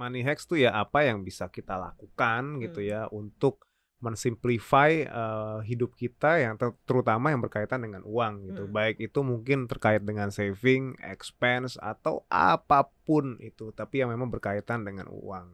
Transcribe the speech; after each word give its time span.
money 0.00 0.24
hacks 0.24 0.48
tuh 0.48 0.56
ya 0.56 0.72
apa 0.72 1.04
yang 1.04 1.20
bisa 1.20 1.52
kita 1.52 1.76
lakukan 1.76 2.56
gitu 2.58 2.80
Hmm. 2.80 2.88
ya 2.88 3.00
untuk 3.12 3.60
mensimplify 4.00 5.04
eh, 5.04 5.58
hidup 5.62 5.92
kita 5.92 6.40
yang 6.40 6.56
ter- 6.56 6.72
terutama 6.88 7.28
yang 7.28 7.44
berkaitan 7.44 7.84
dengan 7.84 8.00
uang 8.02 8.48
gitu. 8.48 8.64
Hmm. 8.64 8.72
Baik 8.72 8.96
itu 8.96 9.20
mungkin 9.20 9.68
terkait 9.68 10.00
dengan 10.00 10.32
saving, 10.32 10.96
expense 11.04 11.76
atau 11.76 12.24
apa 12.26 12.88
pun 13.04 13.36
itu, 13.38 13.76
tapi 13.76 14.00
yang 14.00 14.08
memang 14.08 14.32
berkaitan 14.32 14.88
dengan 14.88 15.04
uang. 15.12 15.52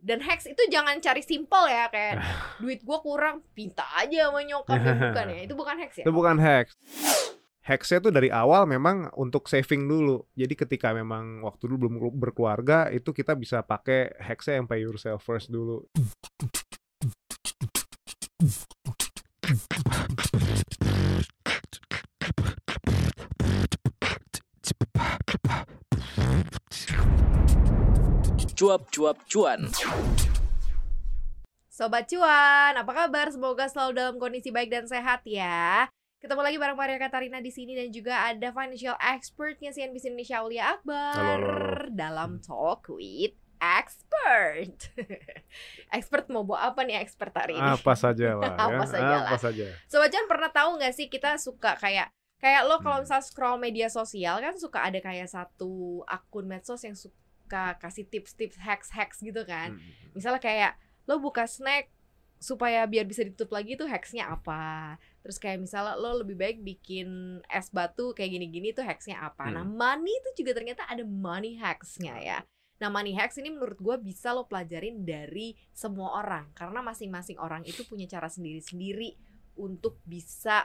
Dan 0.00 0.24
hacks 0.24 0.48
itu 0.48 0.56
jangan 0.72 0.96
cari 0.96 1.20
simple 1.20 1.68
ya 1.68 1.92
kayak 1.92 2.16
duit 2.64 2.80
gua 2.80 3.04
kurang, 3.04 3.44
pinta 3.52 3.84
aja 3.92 4.32
sama 4.32 4.40
nyokap 4.40 4.80
ya 4.80 4.94
bukan 5.12 5.24
ya. 5.28 5.38
Itu 5.44 5.54
bukan 5.54 5.76
hacks 5.76 5.96
ya. 6.00 6.04
Itu 6.08 6.12
bukan 6.16 6.36
hacks. 6.40 6.72
Hacksnya 7.70 8.02
tuh 8.02 8.10
dari 8.10 8.34
awal 8.34 8.66
memang 8.66 9.14
untuk 9.14 9.46
saving 9.46 9.86
dulu. 9.86 10.26
Jadi 10.34 10.58
ketika 10.58 10.90
memang 10.90 11.38
waktu 11.46 11.70
dulu 11.70 11.86
belum 11.86 12.18
berkeluarga 12.18 12.90
itu 12.90 13.14
kita 13.14 13.38
bisa 13.38 13.62
pakai 13.62 14.10
hacksnya 14.18 14.58
yang 14.58 14.66
pay 14.66 14.82
yourself 14.82 15.22
first 15.22 15.54
dulu. 15.54 15.86
Cuap-cuap 28.58 29.22
cuan. 29.30 29.70
Sobat 31.70 32.10
cuan, 32.10 32.74
apa 32.74 32.92
kabar? 32.92 33.30
Semoga 33.30 33.70
selalu 33.70 33.92
dalam 33.94 34.18
kondisi 34.18 34.50
baik 34.50 34.74
dan 34.74 34.90
sehat 34.90 35.22
ya. 35.22 35.86
Ketemu 36.20 36.42
lagi 36.42 36.56
bareng 36.56 36.76
Maria 36.76 37.00
Katarina 37.00 37.40
di 37.40 37.48
sini 37.48 37.72
dan 37.72 37.88
juga 37.88 38.28
ada 38.28 38.48
financial 38.50 38.92
expertnya 39.00 39.72
CNBC 39.72 40.12
Indonesia 40.12 40.36
Aulia 40.38 40.64
Akbar 40.70 41.16
Halo, 41.16 41.32
halo, 41.32 41.48
halo. 41.48 41.88
dalam 41.90 42.30
Talk 42.38 42.92
with 42.92 43.32
Expert. 43.56 44.88
expert 45.96 46.28
mau 46.28 46.44
bawa 46.44 46.72
apa 46.72 46.80
nih 46.82 46.96
expert 46.98 47.32
hari 47.34 47.56
ini? 47.56 47.64
Apa 47.66 47.92
saja 47.94 48.32
lah 48.40 48.52
ya. 48.52 48.56
Apa 48.58 48.84
saja 48.86 49.14
Apa 49.18 49.24
lah. 49.26 49.38
saja. 49.38 49.66
Sobat 49.84 50.08
cuan 50.08 50.26
pernah 50.26 50.50
tahu 50.50 50.70
nggak 50.76 50.92
sih 50.92 51.08
kita 51.08 51.36
suka 51.36 51.76
kayak 51.76 52.08
kayak 52.36 52.64
lo 52.64 52.76
kalau 52.78 52.96
Hmm. 52.96 53.04
misalnya 53.04 53.20
scroll 53.22 53.56
media 53.56 53.88
sosial 53.88 54.40
kan 54.40 54.56
suka 54.56 54.80
ada 54.82 54.96
kayak 54.96 55.24
satu 55.24 56.04
akun 56.04 56.44
medsos 56.44 56.80
yang 56.80 56.96
suka 56.96 57.76
kasih 57.76 58.04
tips-tips 58.06 58.56
hacks-hacks 58.58 59.20
gitu 59.20 59.40
kan. 59.42 59.72
Hmm. 59.72 59.92
misalnya 60.12 60.36
kayak 60.38 60.72
lo 61.04 61.16
buka 61.16 61.44
snack 61.44 61.88
supaya 62.40 62.88
biar 62.88 63.04
bisa 63.04 63.20
ditutup 63.20 63.52
lagi 63.52 63.76
tuh 63.76 63.84
hacksnya 63.84 64.32
apa. 64.32 64.96
Terus 65.20 65.36
kayak 65.36 65.60
misalnya 65.60 66.00
lo 66.00 66.24
lebih 66.24 66.40
baik 66.40 66.64
bikin 66.64 67.38
es 67.52 67.68
batu 67.68 68.16
kayak 68.16 68.32
gini-gini 68.32 68.72
tuh 68.72 68.82
hacksnya 68.82 69.20
apa. 69.20 69.52
Nah 69.52 69.62
Hmm. 69.62 69.76
money 69.76 70.08
itu 70.08 70.42
juga 70.42 70.56
ternyata 70.56 70.88
ada 70.88 71.04
money 71.04 71.60
hacksnya 71.60 72.16
ya. 72.16 72.40
Nah 72.80 72.88
money 72.88 73.12
hacks 73.12 73.36
ini 73.36 73.52
menurut 73.52 73.76
gua 73.76 74.00
bisa 74.00 74.32
lo 74.32 74.48
pelajarin 74.48 75.04
dari 75.04 75.52
semua 75.76 76.16
orang. 76.16 76.48
Karena 76.56 76.80
masing-masing 76.80 77.36
orang 77.36 77.60
itu 77.68 77.84
punya 77.84 78.08
cara 78.08 78.32
sendiri-sendiri 78.32 79.20
untuk 79.60 80.00
bisa 80.08 80.64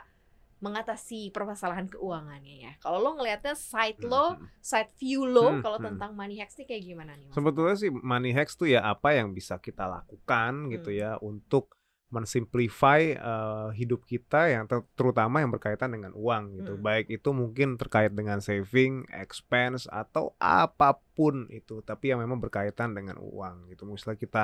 mengatasi 0.66 1.30
permasalahan 1.30 1.86
keuangannya 1.86 2.56
ya 2.60 2.72
kalau 2.82 2.98
lo 3.00 3.10
ngelihatnya 3.16 3.54
side 3.54 4.02
lo 4.02 4.34
Hmm. 4.34 4.50
side 4.60 4.90
view 4.98 5.24
lo 5.24 5.48
Hmm, 5.48 5.62
kalau 5.62 5.78
hmm. 5.78 5.88
tentang 5.94 6.12
money 6.12 6.42
hacks 6.42 6.58
nih 6.58 6.66
kayak 6.66 6.84
gimana 6.84 7.14
nih 7.14 7.30
Mas? 7.30 7.36
Sebetulnya 7.38 7.76
sih 7.78 7.92
money 7.94 8.34
hacks 8.34 8.56
tuh 8.56 8.66
ya 8.66 8.82
apa 8.82 9.14
yang 9.14 9.32
bisa 9.32 9.56
kita 9.58 9.86
lakukan 9.86 10.74
gitu 10.74 10.90
Hmm. 10.90 10.98
ya 10.98 11.12
untuk 11.22 11.78
mensimplify 12.10 13.02
eh, 13.12 13.70
hidup 13.76 14.06
kita 14.06 14.48
yang 14.48 14.66
ter- 14.66 14.86
terutama 14.94 15.42
yang 15.42 15.52
berkaitan 15.52 15.92
dengan 15.92 16.14
uang 16.14 16.58
gitu. 16.58 16.74
Hmm. 16.78 16.82
Baik 16.82 17.12
itu 17.12 17.30
mungkin 17.32 17.76
terkait 17.76 18.14
dengan 18.14 18.40
saving, 18.40 19.06
expense 19.12 19.86
atau 19.86 20.34
apa 20.38 20.96
pun 21.14 21.46
itu, 21.50 21.82
tapi 21.82 22.14
yang 22.14 22.22
memang 22.22 22.40
berkaitan 22.40 22.94
dengan 22.94 23.18
uang 23.20 23.68
gitu. 23.68 23.84
Misalnya 23.86 24.18
kita 24.18 24.44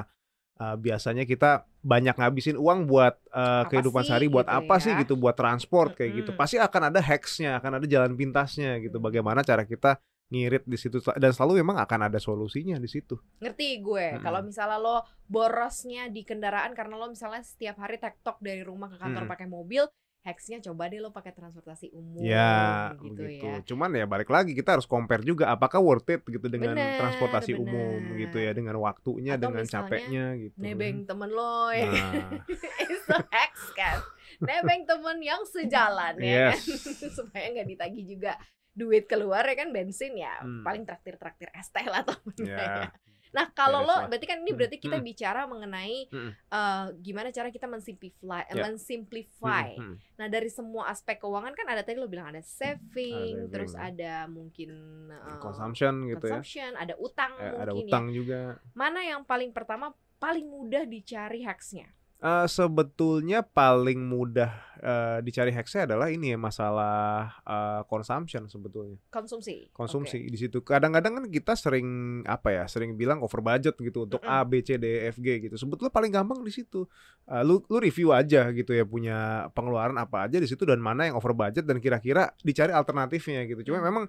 eh, 0.59 0.75
biasanya 0.75 1.23
kita 1.23 1.63
banyak 1.81 2.13
ngabisin 2.13 2.57
uang 2.61 2.85
buat 2.85 3.17
Apa 3.33 3.69
kehidupan 3.73 4.03
sih 4.05 4.09
sehari 4.13 4.27
buat 4.29 4.45
gitu 4.45 4.57
apa 4.61 4.75
ya? 4.77 4.83
sih 4.83 4.91
gitu, 5.01 5.13
buat 5.17 5.33
transport 5.33 5.97
kayak 5.97 6.11
gitu. 6.25 6.31
Mm-mm. 6.33 6.41
Pasti 6.41 6.57
akan 6.61 6.81
ada 6.93 6.99
hacksnya, 7.01 7.57
akan 7.57 7.81
ada 7.81 7.85
jalan 7.89 8.13
pintasnya 8.13 8.77
gitu. 8.83 9.01
Hmm. 9.01 9.05
Bagaimana 9.09 9.41
cara 9.41 9.65
kita 9.65 9.97
ngirit 10.31 10.63
di 10.63 10.79
situ 10.79 11.03
dan 11.19 11.35
selalu 11.35 11.59
memang 11.59 11.75
akan 11.83 12.07
ada 12.07 12.15
solusinya 12.15 12.79
di 12.79 12.87
situ. 12.87 13.19
ngerti 13.43 13.83
gue 13.83 14.15
Mm-mm. 14.15 14.23
kalau 14.23 14.39
misalnya 14.39 14.79
lo 14.79 15.03
borosnya 15.27 16.07
di 16.07 16.23
kendaraan 16.23 16.71
karena 16.71 16.95
lo 16.95 17.11
misalnya 17.11 17.43
setiap 17.43 17.75
hari 17.83 17.99
tektok 17.99 18.39
dari 18.39 18.63
rumah 18.63 18.87
ke 18.87 18.95
kantor 18.95 19.27
Mm-mm. 19.27 19.33
pakai 19.35 19.47
mobil 19.51 19.83
hacksnya 20.21 20.61
coba 20.61 20.85
deh 20.85 20.97
lo 20.97 21.09
pakai 21.09 21.31
transportasi 21.31 21.89
umum 21.91 22.21
Ya, 22.21 22.93
gitu 22.95 23.17
begitu. 23.17 23.41
ya 23.43 23.57
Cuman 23.63 23.89
ya 23.91 24.05
balik 24.05 24.27
lagi 24.27 24.51
kita 24.51 24.73
harus 24.73 24.85
compare 24.85 25.21
juga 25.21 25.49
apakah 25.49 25.77
worth 25.77 26.09
it 26.09 26.21
gitu 26.23 26.45
dengan 26.45 26.73
Bener, 26.73 26.93
transportasi 26.95 27.51
bener. 27.51 27.63
umum 27.63 27.99
gitu 28.15 28.37
ya, 28.37 28.51
dengan 28.51 28.77
waktunya, 28.77 29.33
Atau 29.33 29.49
dengan 29.49 29.65
capeknya 29.65 30.25
gitu. 30.37 30.55
nebeng 30.55 31.03
temen 31.03 31.25
lo 31.27 31.69
ya 31.69 31.89
Nah, 31.89 32.37
itu 32.85 33.01
hacks 33.27 33.65
kan 33.73 33.97
nebeng 34.39 34.85
temen 34.85 35.17
yang 35.19 35.41
sejalan 35.43 36.13
ya 36.15 36.49
kan 36.49 36.57
Yes. 36.57 36.69
supaya 37.17 37.45
nggak 37.49 37.67
ditagih 37.67 38.05
juga 38.07 38.37
duit 38.71 39.03
keluar 39.03 39.43
ya 39.43 39.55
kan 39.55 39.69
bensin 39.69 40.15
ya 40.15 40.37
Hmm. 40.37 40.61
paling 40.61 40.85
traktir 40.85 41.17
traktir 41.17 41.49
es 41.51 41.67
teh 41.67 41.83
lah 41.83 42.01
temennya 42.01 42.45
ya. 42.47 42.61
ya. 42.77 42.87
Nah, 43.31 43.47
kalau 43.51 43.81
lo 43.81 44.11
berarti 44.11 44.27
kan 44.27 44.39
ini 44.39 44.51
Hmm, 44.51 44.59
berarti 44.59 44.77
kita 44.77 44.99
hmm. 44.99 45.07
bicara 45.07 45.41
mengenai 45.45 45.97
Hmm. 46.07 46.31
eh, 46.35 46.85
gimana 46.99 47.31
cara 47.31 47.47
kita 47.47 47.63
mensimplify, 47.63 48.43
Ya. 48.45 48.67
mensimplify. 48.67 49.79
Hmm, 49.79 49.95
hmm. 49.95 50.19
Nah, 50.19 50.27
dari 50.27 50.51
semua 50.51 50.87
aspek 50.87 51.17
keuangan 51.17 51.55
kan 51.55 51.65
ada 51.65 51.81
tadi 51.81 51.95
lo 51.95 52.05
bilang 52.05 52.27
ada 52.27 52.43
saving, 52.43 53.47
terus 53.47 53.71
ada 53.73 54.27
mungkin 54.27 54.71
eh, 55.07 55.39
Consumption 55.39 56.07
gitu 56.07 56.21
ya. 56.21 56.39
consumption, 56.39 56.71
ada 56.75 56.93
utang 56.97 57.31
Eh, 57.37 57.55
ada 57.55 57.71
mungkin 57.71 57.87
utang 57.87 58.05
ya. 58.07 58.13
juga. 58.13 58.41
Mana 58.73 58.99
yang 59.01 59.23
paling 59.23 59.51
pertama 59.51 59.91
paling 60.17 60.45
mudah 60.45 60.83
dicari 60.83 61.41
hacksnya? 61.41 61.87
Eh, 62.21 62.45
sebetulnya 62.45 63.41
paling 63.41 63.97
mudah 63.97 64.53
eh, 64.77 65.17
dicari 65.25 65.49
hacksnya 65.49 65.89
adalah 65.89 66.05
ini 66.13 66.29
ya 66.29 66.37
masalah 66.37 67.33
eh, 67.41 67.81
consumption 67.89 68.45
sebetulnya. 68.45 69.01
Konsumsi. 69.09 69.73
konsumsi 69.73 70.29
di 70.29 70.37
situ. 70.37 70.61
Kadang-kadang 70.61 71.17
kan 71.17 71.25
kita 71.33 71.57
sering 71.57 72.21
apa 72.29 72.53
ya, 72.53 72.63
sering 72.69 72.93
bilang 72.93 73.25
over 73.25 73.41
budget 73.41 73.73
gitu 73.73 74.05
untuk 74.05 74.21
A, 74.21 74.45
B, 74.45 74.61
C, 74.61 74.77
D, 74.77 74.85
E, 74.85 75.09
F, 75.09 75.17
G 75.17 75.49
gitu. 75.49 75.57
Sebetulnya 75.57 75.89
paling 75.89 76.13
gampang 76.13 76.45
di 76.45 76.53
situ. 76.53 76.85
Uh, 77.25 77.41
lu 77.41 77.57
lu 77.65 77.81
review 77.81 78.13
aja 78.13 78.53
gitu 78.53 78.69
ya 78.69 78.85
punya 78.85 79.49
pengeluaran 79.57 79.97
apa 79.97 80.29
aja 80.29 80.37
di 80.37 80.45
situ 80.45 80.61
dan 80.61 80.77
mana 80.77 81.09
yang 81.09 81.17
over 81.17 81.33
budget 81.33 81.65
dan 81.65 81.81
kira-kira 81.81 82.37
dicari 82.45 82.69
alternatifnya 82.69 83.49
gitu. 83.49 83.73
Cuma 83.73 83.81
Hmm. 83.81 83.89
memang 83.89 84.05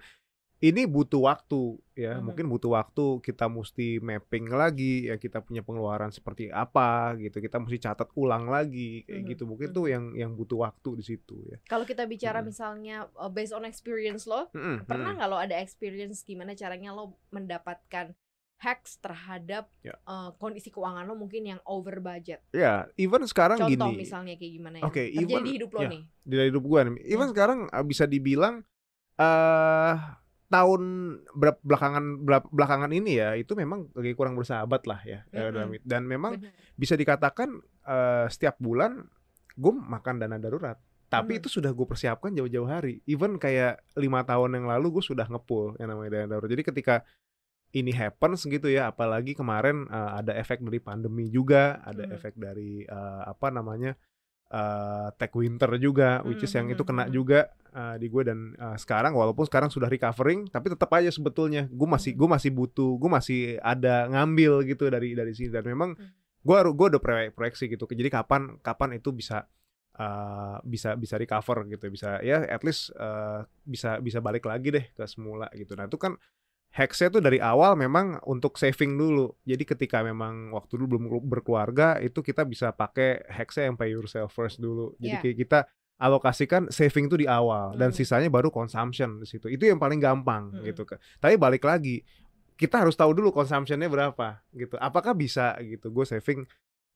ini 0.63 0.87
butuh 0.87 1.27
waktu 1.27 1.75
ya, 1.93 2.15
Mhm. 2.15 2.23
mungkin 2.23 2.47
butuh 2.47 2.71
waktu 2.73 3.19
kita 3.19 3.51
mesti 3.51 3.99
mapping 3.99 4.47
lagi 4.47 5.11
ya 5.11 5.19
kita 5.19 5.43
punya 5.43 5.59
pengeluaran 5.61 6.09
seperti 6.09 6.49
apa 6.49 7.19
gitu. 7.19 7.37
Kita 7.37 7.59
mesti 7.59 7.77
catat 7.77 8.07
ulang 8.15 8.47
lagi 8.47 9.03
kayak 9.03 9.21
Mhm. 9.21 9.29
gitu. 9.29 9.43
Mungkin 9.45 9.69
Mhm. 9.69 9.75
tuh 9.75 9.87
yang 9.87 10.05
yang 10.15 10.31
butuh 10.33 10.63
waktu 10.63 10.91
di 10.95 11.05
situ 11.05 11.43
ya. 11.45 11.59
Kalau 11.67 11.83
kita 11.83 12.07
bicara 12.07 12.39
Mm-mm. 12.39 12.49
misalnya 12.49 12.97
uh, 13.13 13.27
based 13.27 13.51
on 13.51 13.63
experience 13.63 14.23
lo, 14.25 14.49
Mm-mm, 14.51 14.87
pernah 14.87 15.11
mm-mm. 15.11 15.19
nggak 15.19 15.29
lo 15.29 15.37
ada 15.37 15.59
experience 15.59 16.23
gimana 16.23 16.55
caranya 16.55 16.91
lo 16.91 17.19
mendapatkan 17.29 18.15
hacks 18.57 18.95
terhadap 18.97 19.67
Ya. 19.83 19.99
uh, 20.07 20.31
kondisi 20.39 20.71
keuangan 20.71 21.03
lo 21.03 21.19
mungkin 21.19 21.43
yang 21.45 21.59
over 21.67 21.99
budget? 21.99 22.39
Ya, 22.53 22.87
even 22.95 23.27
sekarang 23.27 23.59
Contoh 23.59 23.91
gini. 23.91 23.99
misalnya 23.99 24.39
kayak 24.39 24.53
gimana 24.55 24.75
yang 24.79 24.87
Oke, 24.87 25.03
terjadi 25.05 25.27
even- 25.27 25.43
di 25.43 25.53
hidup 25.59 25.71
lo 25.75 25.81
ya. 25.83 25.91
nih? 25.91 26.03
di 26.23 26.35
hidup 26.39 26.63
gue 26.63 26.81
nih. 26.87 26.95
Even 27.05 27.27
Hmm. 27.27 27.35
sekarang 27.35 27.59
uh, 27.67 27.83
bisa 27.83 28.07
dibilang 28.07 28.63
eh 29.19 29.95
tahun 30.53 30.83
belakangan 31.65 32.05
bela- 32.21 32.47
belakangan 32.47 32.93
ini 32.93 33.17
ya 33.17 33.33
itu 33.35 33.57
memang 33.57 33.89
lagi 33.91 34.13
kurang 34.13 34.37
bersahabat 34.37 34.85
lah 34.85 35.01
ya 35.03 35.25
dalam- 35.49 35.73
dan 35.83 36.03
memang 36.05 36.37
bisa 36.75 36.93
dikatakan 36.95 37.49
eh, 37.83 38.27
setiap 38.29 38.61
bulan 38.61 39.09
gue 39.53 39.73
makan 39.73 40.21
dana 40.21 40.37
darurat. 40.37 40.77
Tapi 41.09 41.37
Hmm. 41.37 41.41
itu 41.43 41.49
sudah 41.51 41.69
gue 41.69 41.85
persiapkan 41.85 42.31
jauh-jauh 42.31 42.65
hari. 42.65 43.03
Even 43.05 43.37
kayak 43.37 43.85
lima 43.95 44.23
tahun 44.23 44.55
yang 44.55 44.65
lalu 44.65 44.97
gue 44.97 45.05
sudah 45.05 45.27
ngepul 45.27 45.77
yang 45.77 45.91
namanya 45.91 46.11
dana 46.15 46.27
darurat. 46.31 46.49
Jadi 46.49 46.65
ketika 46.65 46.95
ini 47.73 47.91
happens 47.91 48.45
gitu 48.45 48.69
ya 48.69 48.87
apalagi 48.87 49.33
kemarin 49.33 49.89
eh, 49.89 50.11
ada 50.15 50.33
efek 50.35 50.61
dari 50.61 50.79
pandemi 50.79 51.27
juga 51.27 51.81
ada 51.83 52.05
Hmm. 52.05 52.15
efek 52.15 52.37
dari 52.37 52.85
eh, 52.85 53.23
apa 53.25 53.49
namanya 53.49 53.93
eh 54.53 55.09
tech 55.17 55.33
winter 55.33 55.71
juga 55.81 56.21
which 56.29 56.45
is 56.45 56.53
yang 56.53 56.69
Hmm, 56.69 56.77
itu 56.77 56.85
kena 56.85 57.09
hmm, 57.09 57.15
juga 57.17 57.49
eh, 57.73 57.97
di 57.97 58.13
gue 58.13 58.23
dan 58.23 58.53
eh, 58.53 58.77
sekarang 58.77 59.17
walaupun 59.17 59.49
sekarang 59.49 59.73
sudah 59.73 59.89
recovering 59.89 60.45
tapi 60.53 60.69
tetap 60.69 60.93
aja 60.93 61.09
sebetulnya 61.09 61.65
gue 61.73 61.89
masih 61.89 62.13
Hmm. 62.13 62.21
gue 62.21 62.29
masih 62.37 62.51
butuh 62.53 63.01
gue 63.01 63.11
masih 63.11 63.41
ada 63.65 64.13
ngambil 64.13 64.69
gitu 64.69 64.93
dari 64.93 65.17
dari 65.17 65.33
sini 65.33 65.49
dan 65.49 65.65
memang 65.65 65.97
Hmm. 65.97 66.13
gue 66.45 66.57
gue 66.69 66.87
udah 66.93 67.01
proyek 67.01 67.33
proyeksi 67.33 67.65
gitu 67.73 67.89
jadi 67.89 68.13
kapan 68.13 68.61
kapan 68.61 69.01
itu 69.01 69.09
bisa 69.17 69.49
eh, 69.97 70.57
bisa 70.69 71.01
bisa 71.01 71.17
recover 71.17 71.65
gitu 71.69 71.89
bisa 71.89 72.21
ya 72.21 72.45
at 72.45 72.61
least 72.61 72.93
eh, 72.93 73.41
bisa 73.65 74.05
bisa 74.05 74.21
balik 74.21 74.45
lagi 74.45 74.69
deh 74.69 74.85
ke 74.93 75.05
semula 75.09 75.49
gitu 75.57 75.73
nah 75.73 75.89
itu 75.89 75.97
kan 75.97 76.21
hacksnya 76.73 77.13
tuh 77.13 77.21
dari 77.21 77.37
awal 77.37 77.77
memang 77.77 78.17
untuk 78.25 78.57
saving 78.57 78.97
dulu 78.97 79.37
jadi 79.45 79.61
ketika 79.63 80.01
memang 80.01 80.51
waktu 80.51 80.81
dulu 80.81 81.05
belum 81.05 81.29
berkeluarga 81.29 82.01
itu 82.01 82.25
kita 82.25 82.49
bisa 82.49 82.73
pakai 82.73 83.29
hacksnya 83.29 83.69
yang 83.69 83.77
pay 83.77 83.93
yourself 83.93 84.33
first 84.33 84.57
dulu 84.57 84.97
jadi 84.97 85.21
kayak 85.21 85.37
kita 85.37 85.59
alokasikan 86.01 86.67
saving 86.73 87.07
tuh 87.07 87.21
di 87.21 87.29
awal 87.29 87.77
dan 87.77 87.93
Hmm. 87.93 87.97
sisanya 87.97 88.27
baru 88.27 88.49
consumption 88.51 89.21
di 89.21 89.27
situ 89.29 89.47
itu 89.47 89.69
yang 89.69 89.79
paling 89.79 90.01
gampang 90.01 90.51
Hmm. 90.51 90.65
gitu 90.65 90.83
tapi 91.21 91.37
balik 91.37 91.63
lagi 91.63 92.03
kita 92.53 92.79
harus 92.83 92.95
tahu 92.95 93.11
dulu 93.11 93.35
consumptionnya 93.35 93.91
berapa 93.91 94.39
gitu. 94.55 94.79
Apakah 94.79 95.19
bisa 95.19 95.59
gitu 95.59 95.91
gue 95.91 96.07
saving 96.07 96.47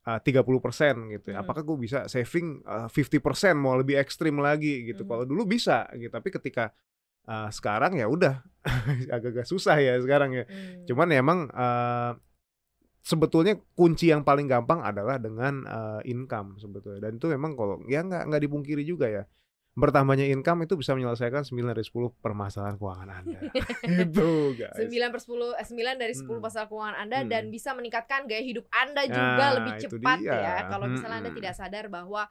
uh, 0.07 0.21
30% 0.23 1.11
gitu 1.11 1.35
ya. 1.35 1.41
Hmm. 1.41 1.43
Apakah 1.43 1.67
gue 1.67 1.75
bisa 1.81 2.07
saving 2.07 2.63
uh, 2.63 2.87
50% 2.87 3.59
mau 3.59 3.75
lebih 3.75 3.99
ekstrim 3.99 4.39
lagi 4.39 4.87
gitu. 4.87 5.03
Hmm. 5.03 5.11
Kalau 5.11 5.25
dulu 5.27 5.43
bisa 5.43 5.91
gitu, 5.99 6.13
tapi 6.13 6.31
ketika 6.31 6.71
uh, 7.27 7.51
sekarang 7.51 7.95
ya 7.95 8.07
udah 8.07 8.43
agak-agak 9.15 9.47
susah 9.47 9.79
ya 9.79 9.99
sekarang 9.99 10.35
ya. 10.35 10.45
Hmm. 10.45 10.83
Cuman 10.87 11.07
ya 11.11 11.19
emang 11.23 11.39
uh, 11.51 12.19
sebetulnya 13.01 13.55
kunci 13.75 14.11
yang 14.11 14.27
paling 14.27 14.51
gampang 14.51 14.83
adalah 14.83 15.19
dengan 15.19 15.63
uh, 15.63 16.01
income 16.03 16.59
sebetulnya. 16.59 17.07
Dan 17.07 17.19
itu 17.19 17.31
memang 17.31 17.55
kalau 17.55 17.79
ya 17.87 18.03
nggak 18.03 18.23
nggak 18.27 18.43
dipungkiri 18.43 18.83
juga 18.83 19.07
ya. 19.07 19.25
Bertambahnya 19.77 20.25
income 20.33 20.65
itu 20.65 20.73
bisa 20.73 20.97
menyelesaikan 20.97 21.45
9 21.45 21.53
dari 21.69 21.85
10 21.85 21.93
permasalahan 22.25 22.81
keuangan 22.81 23.09
Anda. 23.13 23.39
itu 24.09 24.29
guys. 24.57 24.89
9 24.89 25.13
per 25.13 25.21
10 25.21 25.53
eh, 25.53 25.67
9 25.69 26.01
dari 26.01 26.15
10 26.17 26.25
Hmm. 26.27 26.41
masalah 26.41 26.65
keuangan 26.67 26.97
Anda 26.97 27.19
Hmm. 27.21 27.29
dan 27.29 27.43
bisa 27.53 27.77
meningkatkan 27.77 28.25
gaya 28.25 28.41
hidup 28.41 28.65
Anda 28.73 29.05
juga 29.05 29.37
Nah, 29.37 29.53
lebih 29.61 29.73
cepat 29.85 30.19
dia. 30.19 30.33
ya. 30.33 30.55
Kalau 30.73 30.89
misalnya 30.89 31.21
Anda 31.21 31.31
Hmm. 31.31 31.39
tidak 31.39 31.55
sadar 31.55 31.85
bahwa 31.93 32.25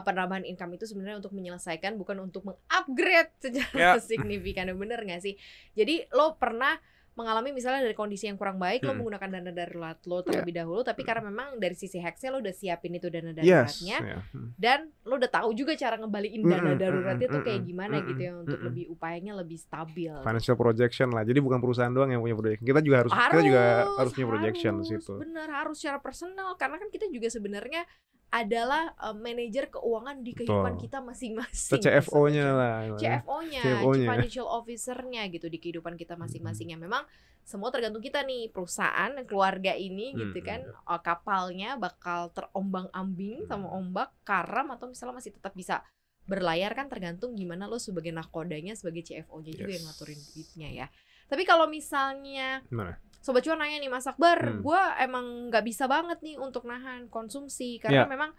penambahan 0.00 0.42
income 0.42 0.74
itu 0.74 0.84
sebenarnya 0.84 1.16
untuk 1.18 1.32
menyelesaikan 1.32 1.94
bukan 1.94 2.20
untuk 2.22 2.42
mengupgrade 2.44 3.32
secara 3.38 3.72
Ya. 3.72 3.92
signifikan. 4.02 4.68
Bener 4.72 5.00
nggak 5.00 5.20
sih? 5.20 5.36
Jadi 5.72 6.08
lo 6.10 6.34
pernah 6.34 6.76
mengalami 7.16 7.48
misalnya 7.48 7.80
dari 7.80 7.96
kondisi 7.96 8.28
yang 8.28 8.36
kurang 8.36 8.60
baik 8.60 8.84
lo 8.84 8.92
Hmm. 8.92 9.00
menggunakan 9.00 9.28
dana 9.32 9.48
darurat 9.48 9.96
lo 10.04 10.20
Ya. 10.20 10.24
terlebih 10.28 10.52
dahulu 10.52 10.84
tapi 10.84 11.00
karena 11.00 11.24
memang 11.24 11.56
dari 11.56 11.72
sisi 11.72 11.96
hacksnya 11.96 12.28
lo 12.28 12.44
udah 12.44 12.52
siapin 12.52 12.92
itu 12.92 13.08
dana 13.08 13.32
Yes. 13.32 13.80
daruratnya 13.80 13.96
ya. 14.04 14.18
Hmm. 14.36 14.52
dan 14.60 14.78
lo 15.00 15.16
udah 15.16 15.32
tahu 15.32 15.56
juga 15.56 15.72
cara 15.74 15.96
ngembaliin 15.96 16.44
dana 16.44 16.60
Mm-mm, 16.68 16.76
daruratnya 16.76 17.24
tuh 17.26 17.40
mm-mm, 17.40 17.48
kayak 17.48 17.62
gimana 17.64 18.04
gitu 18.04 18.20
ya 18.20 18.32
untuk 18.36 18.60
lebih 18.60 18.92
upayanya 18.92 19.32
lebih 19.32 19.56
stabil. 19.56 20.12
Financial 20.12 20.56
projection 20.60 21.08
lah. 21.08 21.24
Jadi 21.24 21.40
bukan 21.40 21.56
perusahaan 21.56 21.88
doang 21.88 22.12
yang 22.12 22.20
punya 22.20 22.36
projection. 22.36 22.68
Kita 22.68 22.80
juga 22.84 22.96
harus, 23.00 23.12
kita 23.16 23.40
juga 23.40 23.64
harus 23.96 24.12
punya 24.12 24.28
projection 24.28 24.72
harus, 24.76 24.88
situ. 24.92 25.14
Bener 25.16 25.48
harus 25.48 25.76
secara 25.80 25.98
personal 25.98 26.52
karena 26.54 26.76
kan 26.76 26.92
kita 26.92 27.08
juga 27.08 27.32
sebenarnya 27.32 27.88
adalah 28.26 28.92
uh, 28.98 29.14
manajer 29.14 29.70
keuangan 29.70 30.20
di 30.20 30.34
kehidupan 30.34 30.76
Betul. 30.76 30.84
kita 30.86 30.98
masing-masing. 31.00 31.78
CFO-nya 31.78 32.46
lah. 32.52 32.76
CFO-nya, 32.98 33.62
CFO-nya. 33.62 34.02
Chief 34.02 34.10
Financial 34.10 34.46
Officer-nya 34.46 35.22
gitu 35.30 35.46
di 35.46 35.56
kehidupan 35.56 35.94
kita 35.94 36.14
masing-masing. 36.14 36.74
Ya 36.74 36.78
memang 36.78 37.06
semua 37.46 37.70
tergantung 37.70 38.02
kita 38.02 38.26
nih 38.26 38.50
perusahaan 38.50 39.14
keluarga 39.22 39.70
ini 39.72 40.10
gitu 40.12 40.42
Hmm. 40.42 40.46
kan 40.46 40.60
uh, 40.84 40.98
kapalnya 40.98 41.78
bakal 41.78 42.34
terombang-ambing 42.34 43.46
sama 43.46 43.70
Hmm. 43.70 43.78
ombak 43.86 44.10
karam 44.22 44.74
atau 44.74 44.90
misalnya 44.90 45.22
masih 45.22 45.30
tetap 45.30 45.54
bisa 45.54 45.86
berlayar 46.26 46.74
kan 46.74 46.90
tergantung 46.90 47.38
gimana 47.38 47.70
lo 47.70 47.78
sebagai 47.78 48.10
nakodanya 48.10 48.74
sebagai 48.74 49.06
CFO-nya 49.06 49.54
juga 49.54 49.70
yang 49.70 49.86
Yes. 49.86 49.88
ngaturin 49.88 50.18
duitnya 50.18 50.68
ya. 50.74 50.86
Tapi 51.26 51.42
kalau 51.42 51.66
misalnya 51.66 52.62
Gimana? 52.66 52.98
Sobat 53.26 53.42
cuan 53.42 53.58
nanya 53.58 53.82
nih 53.82 53.90
Mas 53.90 54.06
Akbar, 54.06 54.38
Hmm. 54.38 54.62
gue 54.62 54.82
emang 55.02 55.50
nggak 55.50 55.64
bisa 55.66 55.84
banget 55.84 56.22
nih 56.22 56.38
untuk 56.38 56.62
nahan 56.62 57.10
konsumsi 57.10 57.82
karena 57.82 58.06
Ya. 58.06 58.08
memang 58.08 58.30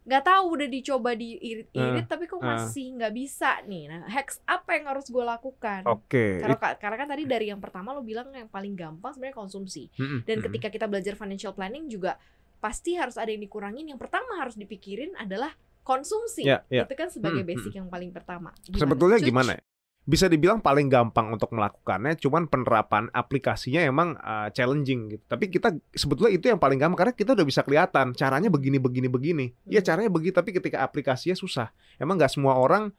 nggak 0.00 0.24
tahu 0.26 0.56
udah 0.56 0.68
dicoba 0.70 1.12
diirit-irit 1.12 2.04
Eh, 2.04 2.06
tapi 2.06 2.24
kok 2.24 2.36
eh. 2.36 2.44
masih 2.46 2.96
nggak 2.96 3.12
bisa 3.14 3.60
nih. 3.64 3.84
Nah, 3.86 4.04
hacks 4.06 4.40
apa 4.44 4.74
yang 4.74 4.88
harus 4.88 5.06
gue 5.06 5.20
lakukan? 5.22 5.84
Oke. 5.86 6.36
Karena, 6.36 6.56
karena 6.74 6.96
kan 6.98 7.08
tadi 7.08 7.22
dari 7.24 7.46
yang 7.48 7.60
pertama 7.60 7.92
lo 7.92 8.00
bilang 8.00 8.28
yang 8.30 8.48
paling 8.48 8.72
gampang 8.72 9.12
sebenarnya 9.12 9.36
konsumsi. 9.36 9.88
Mm-mm, 9.94 10.24
Dan 10.24 10.36
mm-mm. 10.36 10.46
ketika 10.48 10.68
kita 10.68 10.84
belajar 10.84 11.16
financial 11.16 11.52
planning 11.52 11.88
juga 11.88 12.20
pasti 12.58 12.96
harus 12.96 13.16
ada 13.16 13.28
yang 13.28 13.40
dikurangin. 13.40 13.88
Yang 13.88 14.00
pertama 14.00 14.36
harus 14.36 14.52
dipikirin 14.54 15.16
adalah 15.16 15.52
konsumsi. 15.80 16.44
Ya, 16.44 16.60
ya. 16.68 16.84
Itu 16.84 16.92
kan 16.92 17.08
sebagai 17.08 17.40
Hmm, 17.40 17.50
basic 17.52 17.72
yang 17.74 17.88
paling 17.88 18.10
pertama. 18.10 18.52
Sebetulnya 18.66 19.16
Cuc? 19.16 19.26
gimana 19.26 19.50
ya? 19.56 19.62
Bisa 20.10 20.26
dibilang 20.26 20.58
paling 20.58 20.90
gampang 20.90 21.30
untuk 21.30 21.54
melakukannya, 21.54 22.18
cuman 22.18 22.50
penerapan 22.50 23.06
aplikasinya 23.14 23.78
emang 23.78 24.18
uh, 24.18 24.50
challenging 24.50 25.14
gitu. 25.14 25.22
Tapi 25.30 25.46
kita 25.46 25.70
sebetulnya 25.94 26.34
itu 26.34 26.50
yang 26.50 26.58
paling 26.58 26.82
gampang 26.82 26.98
karena 26.98 27.14
kita 27.14 27.30
udah 27.38 27.46
bisa 27.46 27.62
kelihatan 27.62 28.10
caranya 28.18 28.50
begini 28.50 28.82
begini 28.82 29.06
begini. 29.06 29.46
Ya 29.70 29.78
Hmm. 29.78 29.86
caranya 29.86 30.10
begitu, 30.10 30.34
tapi 30.34 30.50
ketika 30.50 30.82
aplikasinya 30.82 31.38
susah. 31.38 31.70
Emang 31.96 32.18
nggak 32.18 32.34
semua 32.34 32.58
orang 32.58 32.90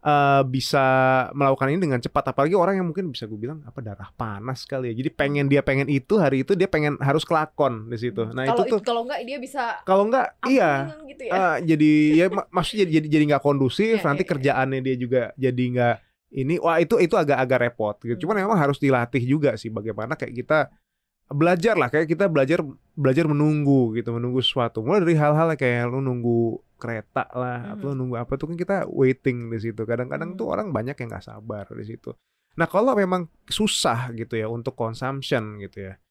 uh, 0.00 0.42
bisa 0.46 0.84
melakukan 1.32 1.74
ini 1.74 1.80
dengan 1.80 1.98
cepat. 1.98 2.32
Apalagi 2.32 2.54
orang 2.54 2.78
yang 2.78 2.86
mungkin 2.86 3.10
bisa 3.10 3.26
gue 3.26 3.36
bilang 3.36 3.60
apa 3.66 3.82
darah 3.82 4.08
panas 4.14 4.64
kali 4.64 4.92
ya. 4.92 4.94
Jadi 4.94 5.10
pengen 5.10 5.46
dia 5.50 5.60
pengen 5.60 5.90
itu 5.90 6.16
hari 6.16 6.46
itu 6.46 6.54
dia 6.54 6.70
pengen 6.70 6.96
harus 7.02 7.26
kelakon 7.26 7.88
di 7.90 7.98
situ. 7.98 8.30
Nah 8.30 8.46
kalau 8.46 8.64
itu 8.64 8.72
tuh 8.72 8.80
kalau 8.80 9.02
nggak 9.04 9.20
dia 9.26 9.38
bisa 9.42 9.82
kalau 9.82 10.06
nggak 10.06 10.26
iya 10.46 10.94
gitu 11.04 11.22
ya. 11.28 11.32
Eh, 11.34 11.56
jadi 11.74 11.92
ya 12.14 12.26
mak- 12.30 12.48
maksudnya 12.48 12.86
jadi 12.86 13.06
jadi 13.10 13.24
nggak 13.34 13.42
kondusif 13.44 14.00
Iya, 14.00 14.06
nanti 14.06 14.22
iya, 14.22 14.26
iya. 14.26 14.32
kerjaannya 14.32 14.80
dia 14.80 14.96
juga 14.96 15.22
jadi 15.36 15.64
nggak 15.74 15.96
ini 16.30 16.62
wah 16.62 16.78
itu 16.78 16.96
itu 16.98 17.14
agak-agak 17.14 17.58
repot 17.70 17.96
gitu. 18.00 18.26
Cuman 18.26 18.38
Hmm. 18.38 18.42
memang 18.46 18.58
harus 18.58 18.78
dilatih 18.78 19.22
juga 19.22 19.58
sih 19.58 19.68
bagaimana 19.68 20.14
kayak 20.14 20.34
kita 20.34 20.58
belajar 21.30 21.78
lah 21.78 21.86
kayak 21.86 22.10
kita 22.10 22.26
belajar 22.26 22.58
belajar 22.98 23.22
menunggu 23.30 23.94
gitu 23.94 24.10
menunggu 24.10 24.42
sesuatu 24.42 24.82
mulai 24.82 24.98
dari 25.06 25.14
hal-hal 25.14 25.54
kayak 25.54 25.86
lu 25.86 26.02
nunggu 26.02 26.58
kereta 26.74 27.30
lah 27.38 27.70
atau 27.70 27.94
lu 27.94 28.02
nunggu 28.02 28.18
apa 28.18 28.34
tuh 28.34 28.50
kan 28.50 28.58
kita 28.58 28.76
waiting 28.90 29.46
di 29.46 29.62
situ 29.62 29.78
kadang-kadang 29.86 30.34
Hmm. 30.34 30.38
tuh 30.42 30.50
orang 30.50 30.74
banyak 30.74 30.98
yang 30.98 31.06
nggak 31.06 31.22
sabar 31.22 31.70
di 31.70 31.86
situ 31.86 32.10
nah 32.58 32.66
kalau 32.66 32.98
memang 32.98 33.30
susah 33.46 34.10
gitu 34.10 34.34
ya 34.34 34.50
untuk 34.50 34.74
consumption 34.74 35.62
gitu 35.62 35.86
ya 35.86 36.02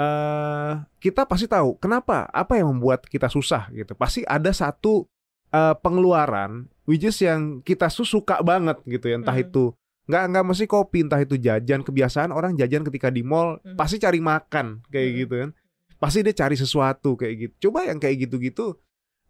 eh 0.00 0.72
kita 1.04 1.28
pasti 1.28 1.44
tahu 1.44 1.76
kenapa 1.76 2.24
apa 2.32 2.56
yang 2.56 2.72
membuat 2.72 3.04
kita 3.04 3.28
susah 3.28 3.68
gitu 3.76 3.92
pasti 3.92 4.24
ada 4.24 4.48
satu 4.56 5.04
eh, 5.52 5.74
pengeluaran 5.76 6.66
which 6.82 7.02
is 7.02 7.16
yang 7.18 7.60
kita 7.60 7.86
su- 7.86 8.02
suka 8.04 8.40
banget 8.40 8.80
gitu 8.84 9.06
ya 9.06 9.16
entah 9.16 9.32
Hmm. 9.32 9.44
itu 9.44 9.64
nggak 10.02 10.22
nggak 10.28 10.44
mesti 10.44 10.64
kopi 10.66 10.98
entah 11.00 11.20
itu 11.20 11.36
jajan 11.36 11.80
kebiasaan 11.80 12.30
orang 12.30 12.52
jajan 12.54 12.82
ketika 12.82 13.08
di 13.08 13.22
mall 13.22 13.56
Hmm. 13.58 13.76
pasti 13.76 13.96
cari 13.96 14.18
makan 14.18 14.82
kayak 14.88 15.06
Hmm. 15.06 15.18
gitu 15.18 15.34
kan 15.38 15.50
pasti 15.96 16.18
dia 16.20 16.34
cari 16.34 16.56
sesuatu 16.56 17.14
kayak 17.14 17.34
gitu 17.38 17.54
coba 17.62 17.86
yang 17.86 17.96
kayak 17.96 18.26
gitu-gitu 18.26 18.74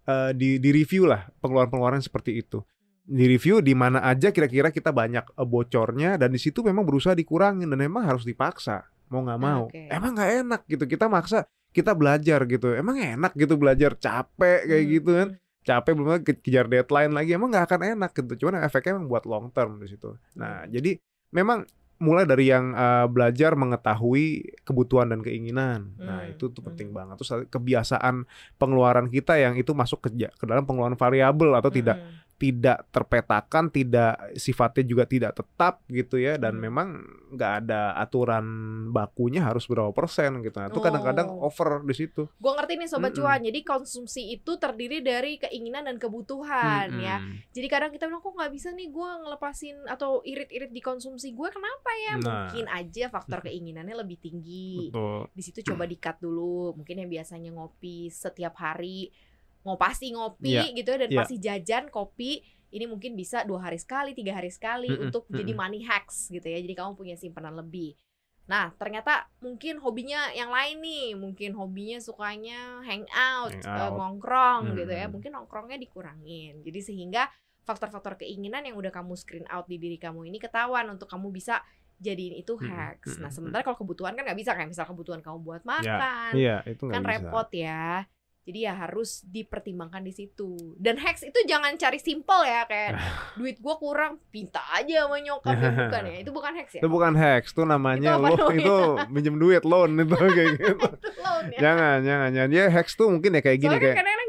eh, 0.03 0.31
di 0.33 0.57
di 0.57 0.71
review 0.73 1.05
lah 1.05 1.29
pengeluaran-pengeluaran 1.39 2.01
seperti 2.01 2.35
itu 2.37 2.65
di 3.05 3.27
review 3.27 3.59
di 3.59 3.71
mana 3.73 4.01
aja 4.01 4.31
kira-kira 4.31 4.71
kita 4.71 4.91
banyak 4.91 5.27
eh, 5.29 5.45
bocornya 5.45 6.17
dan 6.17 6.31
di 6.31 6.39
situ 6.39 6.59
memang 6.61 6.83
berusaha 6.83 7.13
dikurangin 7.13 7.67
dan 7.67 7.79
memang 7.79 8.03
harus 8.03 8.23
dipaksa 8.23 8.83
mau 9.07 9.21
nggak 9.21 9.39
mau 9.39 9.69
Oke. 9.69 9.87
emang 9.87 10.17
nggak 10.17 10.31
enak 10.41 10.61
gitu 10.67 10.85
kita 10.87 11.07
maksa 11.07 11.45
kita 11.69 11.93
belajar 11.93 12.41
gitu 12.45 12.73
emang 12.73 12.97
enak 12.97 13.33
gitu 13.35 13.55
belajar 13.55 13.93
capek 13.95 14.65
kayak 14.65 14.83
Hmm, 14.83 14.93
gitu 14.93 15.11
kan 15.13 15.29
hmm. 15.31 15.42
Capek 15.63 15.93
belum 15.95 16.09
lagi 16.19 16.25
ke- 16.27 16.41
kejar 16.43 16.67
deadline 16.67 17.13
lagi 17.15 17.31
emang 17.35 17.51
nggak 17.55 17.67
akan 17.71 17.81
enak 17.99 18.11
gitu. 18.15 18.47
Cuman 18.47 18.63
efeknya 18.67 18.99
emang 18.99 19.07
buat 19.09 19.25
long 19.27 19.49
term 19.55 19.79
di 19.79 19.89
situ. 19.91 20.15
Nah 20.39 20.67
jadi 20.67 20.99
memang 21.31 21.65
mulai 22.03 22.27
dari 22.27 22.51
yang 22.51 22.75
eh, 22.75 23.07
belajar 23.07 23.55
mengetahui 23.55 24.59
kebutuhan 24.67 25.15
dan 25.15 25.23
keinginan. 25.23 25.95
Nah 26.03 26.27
Hmm, 26.27 26.33
itu 26.35 26.51
tuh 26.51 26.63
penting 26.67 26.91
hmm. 26.91 26.99
banget. 26.99 27.15
Terus 27.23 27.47
kebiasaan 27.47 28.27
pengeluaran 28.59 29.07
kita 29.07 29.39
yang 29.39 29.55
itu 29.55 29.71
masuk 29.71 30.11
ke 30.11 30.11
ke 30.35 30.45
dalam 30.45 30.67
pengeluaran 30.67 30.99
variabel 30.99 31.55
atau 31.55 31.71
tidak. 31.71 32.03
Mm-mm. 32.03 32.21
Tidak 32.43 32.91
terpetakan, 32.91 33.71
tidak 33.71 34.19
sifatnya 34.35 34.83
juga 34.83 35.07
tidak 35.07 35.39
tetap 35.39 35.79
gitu 35.87 36.19
ya, 36.19 36.35
dan 36.35 36.59
Hmm. 36.59 36.63
memang 36.67 36.89
nggak 37.31 37.53
ada 37.63 37.95
aturan 37.95 38.45
bakunya 38.91 39.47
harus 39.47 39.71
berapa 39.71 39.95
persen 39.95 40.43
gitu. 40.43 40.59
Nah, 40.59 40.67
itu 40.67 40.83
kadang-kadang 40.83 41.31
Oh. 41.31 41.47
over 41.47 41.87
di 41.87 41.95
situ. 41.95 42.27
Gue 42.37 42.53
ngerti 42.53 42.75
nih 42.77 42.89
sobat 42.91 43.15
Mm-mm. 43.15 43.23
cuan. 43.23 43.41
Jadi 43.41 43.61
konsumsi 43.63 44.35
itu 44.35 44.59
terdiri 44.59 44.99
dari 44.99 45.39
keinginan 45.39 45.87
dan 45.87 45.97
kebutuhan 45.97 46.91
ya. 46.99 47.23
Mm-mm. 47.23 47.55
Jadi 47.55 47.67
kadang 47.71 47.91
kita 47.95 48.11
bilang 48.11 48.21
kok 48.21 48.35
nggak 48.35 48.53
bisa 48.53 48.69
nih 48.75 48.91
gue 48.91 49.09
ngelepasin 49.23 49.77
atau 49.87 50.21
irit-irit 50.23 50.69
di 50.69 50.83
konsumsi 50.83 51.31
gue 51.31 51.49
kenapa 51.49 51.91
ya? 52.03 52.15
Nah. 52.19 52.51
Mungkin 52.51 52.67
aja 52.67 53.07
faktor 53.07 53.39
keinginannya 53.47 53.95
lebih 53.95 54.19
tinggi. 54.19 54.91
Betul. 54.91 55.31
Di 55.31 55.43
situ 55.47 55.63
coba 55.63 55.87
dikat 55.87 56.19
dulu. 56.19 56.75
Mungkin 56.75 56.99
yang 56.99 57.11
biasanya 57.13 57.55
ngopi 57.55 58.11
setiap 58.11 58.59
hari 58.59 59.15
ngopasi 59.63 60.11
ngopi 60.13 60.53
Iya, 60.55 60.75
gitu 60.75 60.91
ya 60.91 60.99
dan 61.07 61.11
iya. 61.11 61.19
pasti 61.23 61.37
jajan 61.39 61.85
kopi 61.89 62.43
ini 62.73 62.89
mungkin 62.89 63.13
bisa 63.13 63.45
dua 63.45 63.69
hari 63.69 63.77
sekali 63.77 64.11
tiga 64.13 64.33
hari 64.35 64.49
sekali 64.49 64.89
Mm-mm, 64.89 65.09
untuk 65.09 65.29
jadi 65.29 65.53
mm-mm. 65.53 65.61
money 65.61 65.81
hacks 65.85 66.29
gitu 66.29 66.45
ya 66.45 66.59
jadi 66.59 66.75
kamu 66.75 66.97
punya 66.97 67.15
simpanan 67.15 67.55
lebih 67.55 67.95
nah 68.43 68.75
ternyata 68.75 69.31
mungkin 69.39 69.79
hobinya 69.79 70.35
yang 70.35 70.51
lain 70.51 70.83
nih 70.83 71.15
mungkin 71.15 71.55
hobinya 71.55 72.03
sukanya 72.03 72.83
hangout, 72.83 73.55
Hang 73.55 73.63
out. 73.71 73.93
ngongkrong 73.95 74.75
gitu 74.75 74.91
ya 74.91 75.07
Mm. 75.07 75.13
mungkin 75.15 75.31
nongkrongnya 75.33 75.79
dikurangin 75.79 76.59
jadi 76.61 76.81
sehingga 76.83 77.31
faktor-faktor 77.63 78.19
keinginan 78.19 78.67
yang 78.67 78.75
udah 78.75 78.91
kamu 78.91 79.15
screen 79.15 79.47
out 79.47 79.71
di 79.71 79.79
diri 79.79 79.95
kamu 79.95 80.27
ini 80.27 80.43
ketahuan 80.43 80.91
untuk 80.91 81.07
kamu 81.07 81.31
bisa 81.31 81.63
jadiin 82.03 82.35
itu 82.35 82.59
hacks 82.59 83.15
nah 83.17 83.31
mm-mm, 83.31 83.31
sementara 83.31 83.63
kalau 83.63 83.79
kebutuhan 83.79 84.19
kan 84.19 84.27
nggak 84.27 84.35
bisa 84.35 84.59
kayak 84.59 84.75
misal 84.75 84.91
kebutuhan 84.91 85.23
kamu 85.23 85.39
buat 85.39 85.63
makan 85.63 86.35
Iya, 86.35 86.67
itu 86.67 86.91
kan 86.91 86.99
bisa. 86.99 87.11
repot 87.15 87.49
ya. 87.55 88.03
Jadi 88.43 88.67
ya 88.67 88.75
harus 88.75 89.23
dipertimbangkan 89.23 90.03
di 90.03 90.11
situ. 90.11 90.75
Dan 90.75 90.99
hacks 90.99 91.23
itu 91.23 91.39
jangan 91.47 91.79
cari 91.79 92.03
simple 92.03 92.43
ya 92.43 92.67
kayak 92.67 92.99
duit 93.39 93.63
gua 93.63 93.79
kurang, 93.79 94.19
pinta 94.35 94.59
aja 94.75 95.07
sama 95.07 95.23
nyokap 95.23 95.55
ya 95.55 95.71
bukan 95.71 96.03
ya. 96.11 96.17
Itu 96.27 96.31
bukan 96.35 96.53
hacks 96.59 96.73
ya. 96.75 96.81
Itu 96.83 96.89
bukan 96.91 97.13
hacks, 97.15 97.51
itu 97.55 97.63
namanya 97.63 98.11
Itu 98.11 98.19
apa 98.19 98.29
lo 98.29 98.37
namanya? 98.37 98.59
itu 98.59 98.77
minjem 99.15 99.37
duit 99.39 99.63
loan 99.63 99.95
itu 99.95 100.15
kayak 100.19 100.49
gitu. 100.59 100.75
Itu 100.75 101.11
loan 101.23 101.45
ya. 101.55 101.59
jangan, 101.63 101.97
jangan, 102.03 102.29
jangan. 102.35 102.51
Ya 102.51 102.65
hacks 102.67 102.93
tuh 102.99 103.07
mungkin 103.15 103.31
ya 103.39 103.41
kayak 103.47 103.59
gini 103.63 103.79
Soalnya 103.79 103.95
kan 103.95 104.03
kayak. 104.03 104.22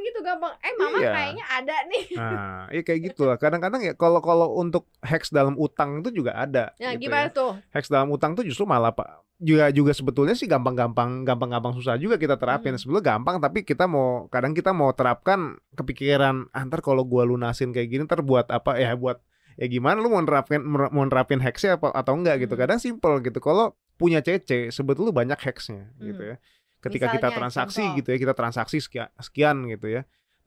Eh 0.64 0.74
mama 0.74 0.96
Iya. 0.96 1.12
kayaknya 1.12 1.46
ada 1.46 1.76
nih. 1.86 2.04
Nah, 2.16 2.64
iya 2.70 2.82
kayak 2.82 3.00
gitu 3.08 3.22
lah. 3.24 3.36
Kadang-kadang 3.36 3.82
ya 3.82 3.94
kalau 3.94 4.20
kalau 4.20 4.56
untuk 4.56 4.88
hacks 5.00 5.28
dalam 5.28 5.54
utang 5.56 6.00
itu 6.00 6.10
juga 6.14 6.34
ada. 6.34 6.72
Nah, 6.74 6.96
gitu 6.96 7.04
gimana 7.04 7.28
ya. 7.28 7.36
tuh? 7.36 7.52
Hacks 7.70 7.88
dalam 7.88 8.08
utang 8.10 8.32
tuh 8.32 8.42
justru 8.42 8.64
malah 8.64 8.90
pak 8.90 9.22
juga 9.36 9.68
juga 9.70 9.92
sebetulnya 9.92 10.32
sih 10.34 10.48
gampang-gampang 10.48 11.28
gampang-gampang 11.28 11.76
susah 11.76 11.96
juga 11.96 12.16
kita 12.16 12.40
terapin. 12.40 12.72
Hmm. 12.72 12.80
Sebetulnya 12.80 13.04
gampang 13.10 13.38
tapi 13.38 13.62
kita 13.62 13.86
mau 13.86 14.26
kadang 14.28 14.52
kita 14.52 14.72
mau 14.72 14.88
terapkan 14.90 15.60
kepikiran 15.74 16.48
antar 16.50 16.80
kalau 16.80 17.04
gua 17.04 17.24
lunasin 17.24 17.70
kayak 17.70 17.90
gini 17.90 18.02
ntar 18.04 18.24
buat 18.24 18.48
apa 18.48 18.78
ya 18.78 18.96
buat 18.96 19.20
ya 19.54 19.68
gimana 19.68 20.00
lu 20.00 20.08
mau 20.08 20.18
nerapin 20.18 20.64
mau 20.64 21.04
nerapin 21.04 21.38
hacksnya 21.38 21.76
apa 21.76 21.92
atau 21.92 22.16
enggak 22.16 22.40
gitu. 22.40 22.56
Hmm. 22.56 22.64
Kadang 22.64 22.80
simple 22.80 23.20
gitu. 23.20 23.38
Kalau 23.38 23.76
punya 23.94 24.24
CC 24.24 24.72
sebetulnya 24.72 25.12
banyak 25.12 25.36
hacksnya 25.38 25.92
gitu 26.00 26.18
Hmm. 26.18 26.32
ya. 26.32 26.36
Ketika 26.80 27.08
kita 27.10 27.28
Misalnya, 27.28 27.38
transaksi 27.38 27.80
contoh. 27.80 27.96
gitu 27.96 28.08
ya, 28.12 28.18
kita 28.20 28.34
transaksi 28.34 28.78
sekian, 28.78 29.08
sekian 29.16 29.58
gitu 29.68 29.88
ya. 29.90 30.02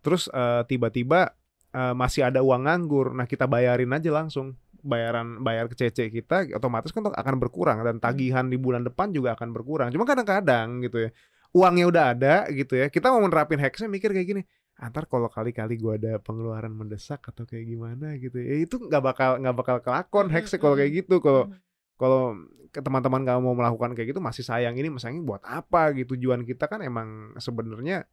Terus 0.07 0.31
eh, 0.31 0.63
tiba-tiba 0.65 1.35
eh, 1.75 1.95
masih 1.99 2.31
ada 2.31 2.47
uang 2.47 2.63
nganggur. 2.71 3.11
Nah, 3.11 3.27
kita 3.27 3.51
bayarin 3.51 3.91
aja 3.91 4.15
langsung. 4.15 4.55
Bayaran 4.87 5.43
bayar 5.43 5.67
ke 5.67 5.75
CC 5.75 6.15
kita 6.15 6.47
otomatis 6.55 6.95
kan 6.95 7.03
akan 7.03 7.35
berkurang 7.43 7.83
dan 7.83 7.99
tagihan 7.99 8.47
di 8.47 8.55
bulan 8.55 8.87
depan 8.87 9.11
juga 9.11 9.35
akan 9.35 9.51
berkurang. 9.51 9.91
Cuma 9.91 10.07
kadang-kadang 10.07 10.79
gitu 10.87 11.03
ya. 11.03 11.11
Uangnya 11.51 11.91
udah 11.91 12.05
ada 12.15 12.35
gitu 12.55 12.79
ya. 12.79 12.87
Kita 12.87 13.11
mau 13.11 13.19
menerapin 13.19 13.59
hacksnya 13.59 13.91
mikir 13.91 14.15
kayak 14.15 14.29
gini. 14.31 14.43
Antar 14.79 15.11
kalau 15.11 15.27
kali-kali 15.27 15.75
gua 15.75 15.99
ada 15.99 16.23
pengeluaran 16.23 16.71
mendesak 16.71 17.19
atau 17.19 17.43
kayak 17.43 17.67
gimana 17.67 18.15
gitu 18.21 18.39
ya. 18.39 18.63
Itu 18.63 18.79
nggak 18.79 19.03
bakal 19.03 19.31
nggak 19.43 19.57
bakal 19.59 19.77
kelakon 19.83 20.31
Mm, 20.31 20.35
hacksnya 20.39 20.59
kalau 20.63 20.77
kayak 20.79 20.93
gitu. 21.03 21.19
Kalau 21.19 21.43
Hmm. 21.51 21.59
kalau 21.97 22.23
ke 22.71 22.79
teman-teman 22.85 23.25
kamu 23.25 23.41
mau 23.41 23.57
melakukan 23.57 23.97
kayak 23.97 24.13
gitu 24.13 24.21
masih 24.21 24.45
sayang 24.45 24.77
ini 24.77 24.93
masangnya 24.93 25.25
buat 25.25 25.41
apa 25.43 25.97
gitu 25.97 26.13
tujuan 26.13 26.45
kita 26.45 26.69
kan 26.69 26.85
emang 26.85 27.33
sebenarnya 27.41 28.05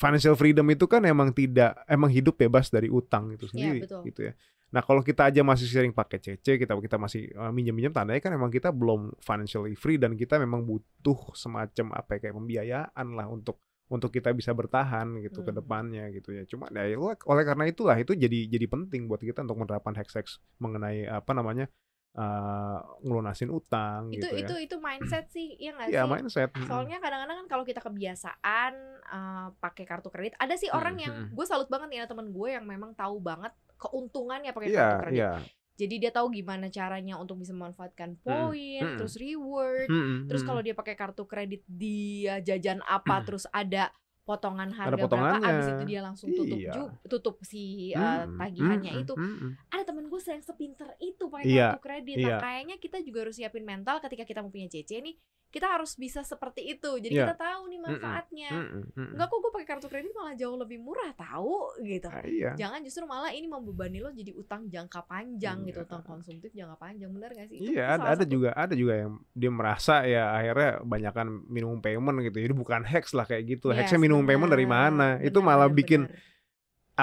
financial 0.00 0.32
freedom 0.32 0.64
itu 0.66 0.88
kan 0.88 1.04
emang 1.04 1.28
tidak 1.30 1.76
emang 1.84 2.08
hidup 2.08 2.40
bebas 2.40 2.72
dari 2.72 2.88
utang 2.88 3.28
itu 3.30 3.44
Iya, 3.44 3.52
sendiri 3.52 3.78
betul. 3.84 4.02
gitu 4.08 4.20
ya 4.24 4.34
nah 4.70 4.80
kalau 4.80 5.02
kita 5.02 5.26
aja 5.26 5.42
masih 5.42 5.66
sering 5.66 5.90
pakai 5.90 6.22
CC 6.22 6.54
kita 6.56 6.78
kita 6.78 6.94
masih 6.94 7.26
uh, 7.34 7.50
minjem-minjem 7.50 7.90
tandanya 7.90 8.22
kan 8.22 8.30
emang 8.30 8.48
kita 8.48 8.70
belum 8.70 9.18
financially 9.18 9.74
free 9.74 9.98
dan 9.98 10.14
kita 10.14 10.38
memang 10.38 10.62
butuh 10.62 11.34
semacam 11.34 11.90
apa 11.92 12.16
ya, 12.16 12.18
kayak 12.22 12.36
pembiayaan 12.38 13.06
lah 13.12 13.26
untuk 13.26 13.58
untuk 13.90 14.14
kita 14.14 14.30
bisa 14.30 14.54
bertahan 14.54 15.18
gitu 15.18 15.42
ke 15.42 15.50
Hmm. 15.50 15.58
depannya 15.58 16.06
gitu 16.14 16.30
ya 16.30 16.46
cuma 16.46 16.70
ya 16.70 16.94
oleh 17.02 17.42
karena 17.42 17.66
itulah 17.66 17.98
itu 17.98 18.14
jadi 18.14 18.46
jadi 18.46 18.70
penting 18.70 19.10
buat 19.10 19.18
kita 19.18 19.42
untuk 19.42 19.58
menerapkan 19.58 19.98
hacks-hacks 19.98 20.38
mengenai 20.62 21.10
apa 21.10 21.34
namanya 21.34 21.66
uh, 22.12 22.78
ngelunasin 23.00 23.48
utang 23.48 24.10
Itu 24.10 24.26
gitu 24.26 24.26
ya. 24.34 24.38
itu 24.42 24.54
itu 24.66 24.76
mindset 24.78 25.26
sih, 25.28 25.54
iya 25.56 25.70
nggak 25.72 25.88
Iya 25.88 26.02
sih? 26.02 26.10
mindset. 26.10 26.50
Soalnya 26.66 26.98
kadang-kadang 26.98 27.44
kan 27.44 27.48
kalau 27.48 27.64
kita 27.64 27.78
kebiasaan 27.78 28.72
eh, 29.10 29.48
pakai 29.58 29.84
kartu 29.84 30.08
kredit, 30.08 30.34
ada 30.36 30.54
sih 30.54 30.70
orang 30.70 30.94
Mm, 30.94 31.02
yang 31.02 31.14
gue 31.30 31.46
salut 31.46 31.66
banget 31.66 31.88
nih 31.90 31.98
ada 32.02 32.10
temen 32.10 32.30
gue 32.30 32.48
yang 32.50 32.62
memang 32.62 32.94
tahu 32.94 33.18
banget 33.18 33.50
keuntungannya 33.74 34.50
pakai 34.50 34.68
Iya 34.68 34.78
kartu 34.80 34.98
kredit. 35.02 35.18
iya. 35.18 35.32
Jadi 35.74 35.94
dia 35.96 36.12
tahu 36.12 36.28
gimana 36.28 36.68
caranya 36.68 37.16
untuk 37.16 37.40
bisa 37.40 37.56
memanfaatkan 37.56 38.20
poin, 38.20 38.84
mm. 38.84 38.98
terus 39.00 39.16
reward, 39.16 39.88
Mm-mm, 39.88 40.28
terus 40.28 40.44
kalau 40.44 40.60
dia 40.60 40.76
pakai 40.76 40.92
kartu 40.92 41.24
kredit 41.24 41.64
dia 41.64 42.36
jajan 42.38 42.84
apa, 42.84 43.24
terus 43.24 43.48
ada 43.50 43.88
potongan 44.30 44.70
harga 44.70 44.94
berapa, 45.02 45.36
abis 45.42 45.66
itu 45.74 45.82
dia 45.90 46.00
langsung 46.06 46.28
tutup 46.30 46.58
Iya. 46.62 46.72
ju- 46.72 46.92
tutup 47.10 47.36
si 47.42 47.90
Mm-mm, 47.90 48.38
tagihannya 48.38 48.92
mm-mm, 48.94 49.02
itu. 49.02 49.14
mm-mm. 49.18 49.50
Ada 49.74 49.82
temen 49.90 50.04
gue 50.06 50.20
yang 50.22 50.44
sepinter 50.46 50.88
itu 51.02 51.24
pakai 51.26 51.46
Iya, 51.50 51.66
kartu 51.74 51.80
kredit. 51.82 52.16
iya. 52.16 52.26
Nah 52.30 52.38
kayaknya 52.38 52.76
kita 52.78 52.98
juga 53.02 53.18
harus 53.26 53.34
siapin 53.34 53.66
mental 53.66 53.96
ketika 53.98 54.22
kita 54.22 54.38
mau 54.40 54.52
punya 54.54 54.70
CC 54.70 55.02
nih, 55.02 55.14
kita 55.50 55.66
harus 55.66 55.92
bisa 55.94 56.22
seperti 56.22 56.62
itu. 56.68 56.90
Jadi 56.96 57.10
Iya. 57.12 57.26
kita 57.26 57.36
tahu 57.36 57.62
nih 57.66 57.80
manfaatnya. 57.80 58.50
Mm-mm, 58.50 58.82
mm-mm. 58.88 59.08
Enggak 59.12 59.26
kok 59.26 59.38
gue 59.38 59.50
pakai 59.52 59.66
kartu 59.68 59.86
kredit 59.86 60.12
malah 60.12 60.32
jauh 60.32 60.54
lebih 60.54 60.78
murah 60.78 61.10
tahu 61.12 61.54
gitu. 61.80 62.06
Ah, 62.06 62.22
iya. 62.22 62.54
Jangan 62.54 62.80
justru 62.80 63.02
malah 63.02 63.30
ini 63.30 63.44
membebani 63.44 63.98
lo 63.98 64.08
jadi 64.08 64.30
utang 64.32 64.64
jangka 64.64 65.02
panjang 65.04 65.62
gitu, 65.64 65.76
Iya. 65.76 65.86
utang 65.86 66.02
konsumtif 66.02 66.50
jangka 66.50 66.76
panjang, 66.76 67.10
benar 67.10 67.30
gak 67.32 67.46
sih? 67.46 67.58
Itu- 67.58 67.72
Iya 67.72 67.82
itu 67.84 67.92
ada, 67.92 68.04
ada 68.06 68.14
satu- 68.16 68.30
juga 68.30 68.50
ada 68.52 68.74
juga 68.74 68.94
yang 68.96 69.12
dia 69.32 69.50
merasa 69.50 69.94
ya 70.02 70.24
akhirnya 70.30 70.70
banyakkan 70.80 71.26
minimum 71.44 71.78
payment 71.78 72.16
gitu 72.22 72.38
jadi 72.40 72.54
bukan 72.54 72.80
hacks 72.82 73.10
lah 73.10 73.26
kayak 73.26 73.44
gitu 73.50 73.68
Yes, 73.68 73.82
hacksnya 73.82 73.98
minimum 73.98 74.22
payment 74.22 74.48
dari 74.48 74.64
mana 74.64 75.18
itu 75.18 75.34
Benar, 75.34 75.48
malah 75.50 75.66
benar, 75.66 75.76
bikin 75.76 76.00
benar. 76.06 76.29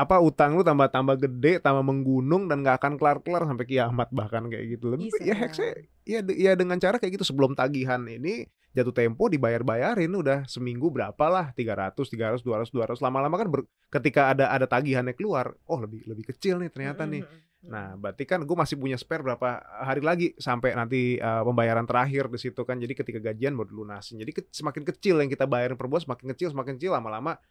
Apa 0.01 0.21
utang 0.21 0.53
lu 0.53 0.61
tambah 0.61 0.89
tambah 0.89 1.15
gede 1.17 1.57
tambah 1.57 1.81
menggunung 1.81 2.45
dan 2.45 2.61
nggak 2.61 2.77
akan 2.77 2.93
kelar 2.99 3.17
kelar 3.23 3.43
sampai 3.45 3.65
kiamat 3.65 4.09
bahkan 4.11 4.45
kayak 4.45 4.77
gitu 4.77 4.91
lebih 4.91 5.09
Bisa 5.09 5.23
ya 5.23 5.35
hacksnya 5.35 5.71
ya 6.03 6.19
ya 6.27 6.51
dengan 6.53 6.77
cara 6.77 6.97
kayak 6.97 7.17
gitu 7.17 7.25
sebelum 7.25 7.53
tagihan 7.53 8.03
ini 8.03 8.45
jatuh 8.71 8.93
tempo 8.93 9.25
dibayar 9.25 9.65
bayarin 9.65 10.13
udah 10.13 10.45
seminggu 10.45 10.93
berapa 10.93 11.25
lah 11.25 11.49
300 11.51 11.97
300 11.97 12.45
200 12.45 12.69
200 12.69 13.01
lama-lama 13.01 13.35
kan 13.35 13.47
ber- 13.49 13.69
ketika 13.89 14.29
ada 14.29 14.53
ada 14.53 14.65
tagihannya 14.65 15.17
keluar 15.17 15.57
oh 15.65 15.81
lebih 15.81 16.05
lebih 16.05 16.29
kecil 16.29 16.61
nih 16.61 16.69
ternyata 16.69 17.03
nih. 17.09 17.23
Nah, 17.67 17.97
berarti 17.97 18.23
kan 18.23 18.45
gue 18.45 18.53
masih 18.53 18.77
punya 18.77 18.95
spare 18.95 19.25
berapa 19.25 19.49
hari 19.81 19.99
lagi 19.99 20.37
sampai 20.37 20.71
nanti 20.71 21.17
uh, 21.17 21.41
pembayaran 21.41 21.83
terakhir 21.83 22.29
di 22.29 22.37
situ 22.37 22.61
kan. 22.61 22.77
Jadi 22.77 22.93
ketika 22.93 23.17
gajian 23.19 23.57
baru 23.57 23.81
lunasin. 23.81 24.21
Jadi 24.21 24.29
ke- 24.31 24.47
semakin 24.53 24.85
kecil 24.85 25.19
yang 25.19 25.27
kita 25.27 25.49
bayarin 25.49 25.73
per 25.73 25.89
bulan 25.89 26.05
semakin 26.05 26.31
kecil, 26.31 26.53
semakin 26.53 26.77
kecil 26.77 26.93
lama-lama 26.93 27.33
ab- 27.33 27.41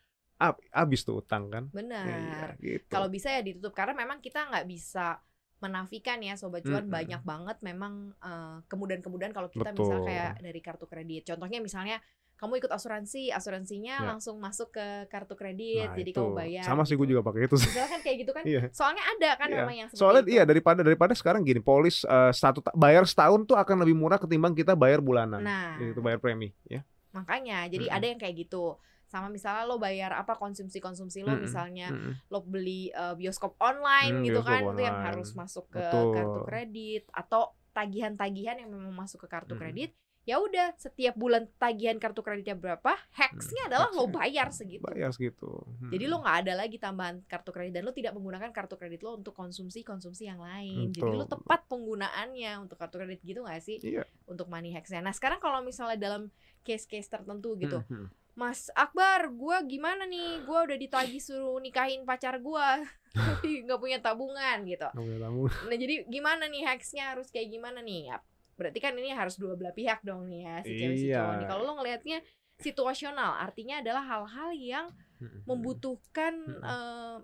habis 0.70 1.00
tuh 1.02 1.20
utang 1.20 1.48
kan. 1.48 1.64
benar. 1.72 2.04
Iya, 2.04 2.42
gitu. 2.60 2.86
Kalau 2.88 3.08
bisa 3.08 3.32
ya 3.32 3.40
ditutup 3.40 3.72
karena 3.72 3.96
memang 3.96 4.20
kita 4.20 4.46
nggak 4.46 4.66
bisa 4.68 5.18
menafikan 5.56 6.20
ya 6.20 6.36
sobat 6.36 6.60
cuan 6.60 6.84
Mm-mm. 6.84 6.92
banyak 6.92 7.22
banget 7.24 7.56
memang 7.64 8.12
eh, 8.20 8.56
kemudahan-kemudahan 8.68 9.32
kalau 9.32 9.48
kita 9.48 9.72
misal 9.72 10.04
Betul. 10.04 10.08
kayak 10.12 10.32
dari 10.38 10.60
kartu 10.60 10.84
kredit. 10.84 11.22
Contohnya 11.24 11.64
misalnya 11.64 11.96
kamu 12.36 12.60
ikut 12.60 12.68
asuransi, 12.68 13.32
asuransinya 13.32 13.96
Ya. 13.96 14.04
langsung 14.04 14.36
masuk 14.36 14.68
ke 14.68 15.08
kartu 15.08 15.32
kredit, 15.32 15.88
Nah, 15.88 15.96
jadi 15.96 16.10
itu. 16.12 16.20
kamu 16.20 16.36
bayar. 16.36 16.68
Sama 16.68 16.84
sih 16.84 16.92
gue 16.92 17.08
gitu. 17.08 17.16
juga 17.16 17.24
pakai 17.24 17.48
itu 17.48 17.56
sih. 17.56 17.72
Misalnya 17.72 17.88
kan 17.96 18.00
kayak 18.04 18.16
gitu 18.20 18.32
kan. 18.36 18.42
Iya. 18.44 18.60
Soalnya 18.76 19.04
ada 19.08 19.30
kan 19.40 19.48
Iya. 19.48 19.56
memang 19.64 19.74
yang 19.80 19.88
Soalnya 19.88 20.20
itu. 20.20 20.32
iya 20.36 20.42
daripada 20.44 20.80
daripada 20.84 21.16
sekarang 21.16 21.40
gini, 21.40 21.64
polis 21.64 22.04
uh, 22.04 22.28
satu 22.28 22.60
bayar 22.76 23.08
setahun 23.08 23.48
tuh 23.48 23.56
akan 23.56 23.80
lebih 23.80 23.96
murah 23.96 24.20
ketimbang 24.20 24.52
kita 24.52 24.76
bayar 24.76 25.00
bulanan. 25.00 25.40
Nah, 25.40 25.80
Itu 25.80 26.04
bayar 26.04 26.20
premi, 26.20 26.52
ya. 26.68 26.84
makanya 27.16 27.64
jadi 27.72 27.88
Mm-mm. 27.88 27.96
ada 27.96 28.06
yang 28.12 28.20
kayak 28.20 28.36
gitu. 28.36 28.76
Sama 29.06 29.26
misalnya 29.28 29.64
lo 29.64 29.76
bayar 29.76 30.10
apa 30.12 30.34
konsumsi-konsumsi 30.34 31.22
lo 31.22 31.32
Mm-mm. 31.32 31.42
misalnya 31.42 31.88
Mm-mm. 31.88 32.12
lo 32.26 32.38
beli 32.40 32.90
uh, 32.90 33.14
bioskop 33.14 33.54
online 33.58 34.12
Hmm, 34.12 34.24
gitu 34.24 34.40
bioskop 34.40 34.50
kan 34.50 34.62
itu 34.66 34.80
yang 34.80 34.92
online. 34.92 35.06
harus 35.08 35.28
masuk 35.32 35.64
ke 35.68 35.78
Betul. 35.80 36.10
kartu 36.12 36.40
kredit 36.42 37.04
atau 37.10 37.42
tagihan-tagihan 37.70 38.56
yang 38.56 38.68
memang 38.68 38.92
masuk 38.92 39.22
ke 39.22 39.28
kartu 39.28 39.54
Mm. 39.54 39.60
kredit 39.60 39.90
ya 40.22 40.36
udah 40.36 40.74
setiap 40.74 41.14
bulan 41.14 41.46
tagihan 41.54 41.94
kartu 41.96 42.18
kreditnya 42.18 42.58
berapa 42.58 42.98
hacksnya 43.12 43.70
adalah 43.70 43.94
lo 43.94 44.10
bayar 44.10 44.50
segitu 44.50 44.82
Bayar 44.82 45.14
segitu. 45.14 45.46
Hmm. 45.78 45.86
jadi 45.86 46.10
lo 46.10 46.18
nggak 46.18 46.36
ada 46.42 46.52
lagi 46.56 46.76
tambahan 46.76 47.22
kartu 47.22 47.54
kredit 47.54 47.70
dan 47.72 47.86
lo 47.86 47.94
tidak 47.94 48.10
menggunakan 48.10 48.50
kartu 48.50 48.74
kredit 48.74 49.00
lo 49.00 49.14
untuk 49.14 49.30
konsumsi 49.32 49.80
konsumsi 49.80 50.26
yang 50.26 50.42
lain 50.42 50.90
jadi 50.90 51.14
lo 51.14 51.22
Betul. 51.22 51.38
tepat 51.38 51.70
penggunaannya 51.70 52.58
untuk 52.58 52.74
kartu 52.74 52.98
kredit 52.98 53.22
gitu 53.22 53.40
nggak 53.40 53.62
sih 53.62 53.78
Iya. 53.78 54.02
untuk 54.26 54.48
money 54.48 54.74
hacksnya 54.74 54.98
nah 54.98 55.14
sekarang 55.14 55.38
kalau 55.38 55.62
misalnya 55.62 55.94
dalam 55.94 56.34
case-case 56.60 57.06
tertentu 57.06 57.54
gitu 57.54 57.78
Hmm, 57.80 58.02
hmm. 58.02 58.08
Mas 58.36 58.68
Akbar, 58.76 59.32
gua 59.32 59.64
gimana 59.64 60.04
nih? 60.04 60.44
Gua 60.44 60.68
udah 60.68 60.76
ditagih 60.76 61.24
suruh 61.24 61.56
nikahin 61.56 62.04
pacar 62.04 62.36
gua, 62.36 62.84
tapi 63.16 63.64
nggak 63.64 63.80
punya 63.80 63.98
tabungan 63.98 64.60
gitu. 64.68 64.84
Punya. 64.92 65.48
Nah 65.64 65.76
jadi 65.80 66.04
gimana 66.04 66.44
nih 66.44 66.68
hacksnya 66.68 67.16
harus 67.16 67.32
kayak 67.32 67.48
gimana 67.48 67.80
nih? 67.80 68.12
Ya, 68.12 68.16
berarti 68.60 68.78
kan 68.78 68.92
ini 68.92 69.08
harus 69.08 69.40
dua 69.40 69.56
belah 69.56 69.72
pihak 69.72 70.04
dong 70.04 70.28
nih 70.28 70.44
ya 70.44 70.56
si 70.62 70.72
cewek 70.76 70.96
si 71.00 71.06
Iya. 71.08 71.16
cowok 71.24 71.34
nih. 71.40 71.46
Kalau 71.48 71.62
lo 71.64 71.72
ngelihatnya 71.80 72.18
situasional, 72.56 73.32
artinya 73.40 73.80
adalah 73.80 74.04
hal-hal 74.04 74.50
yang 74.52 74.86
membutuhkan 75.48 76.34
eh, 76.60 77.16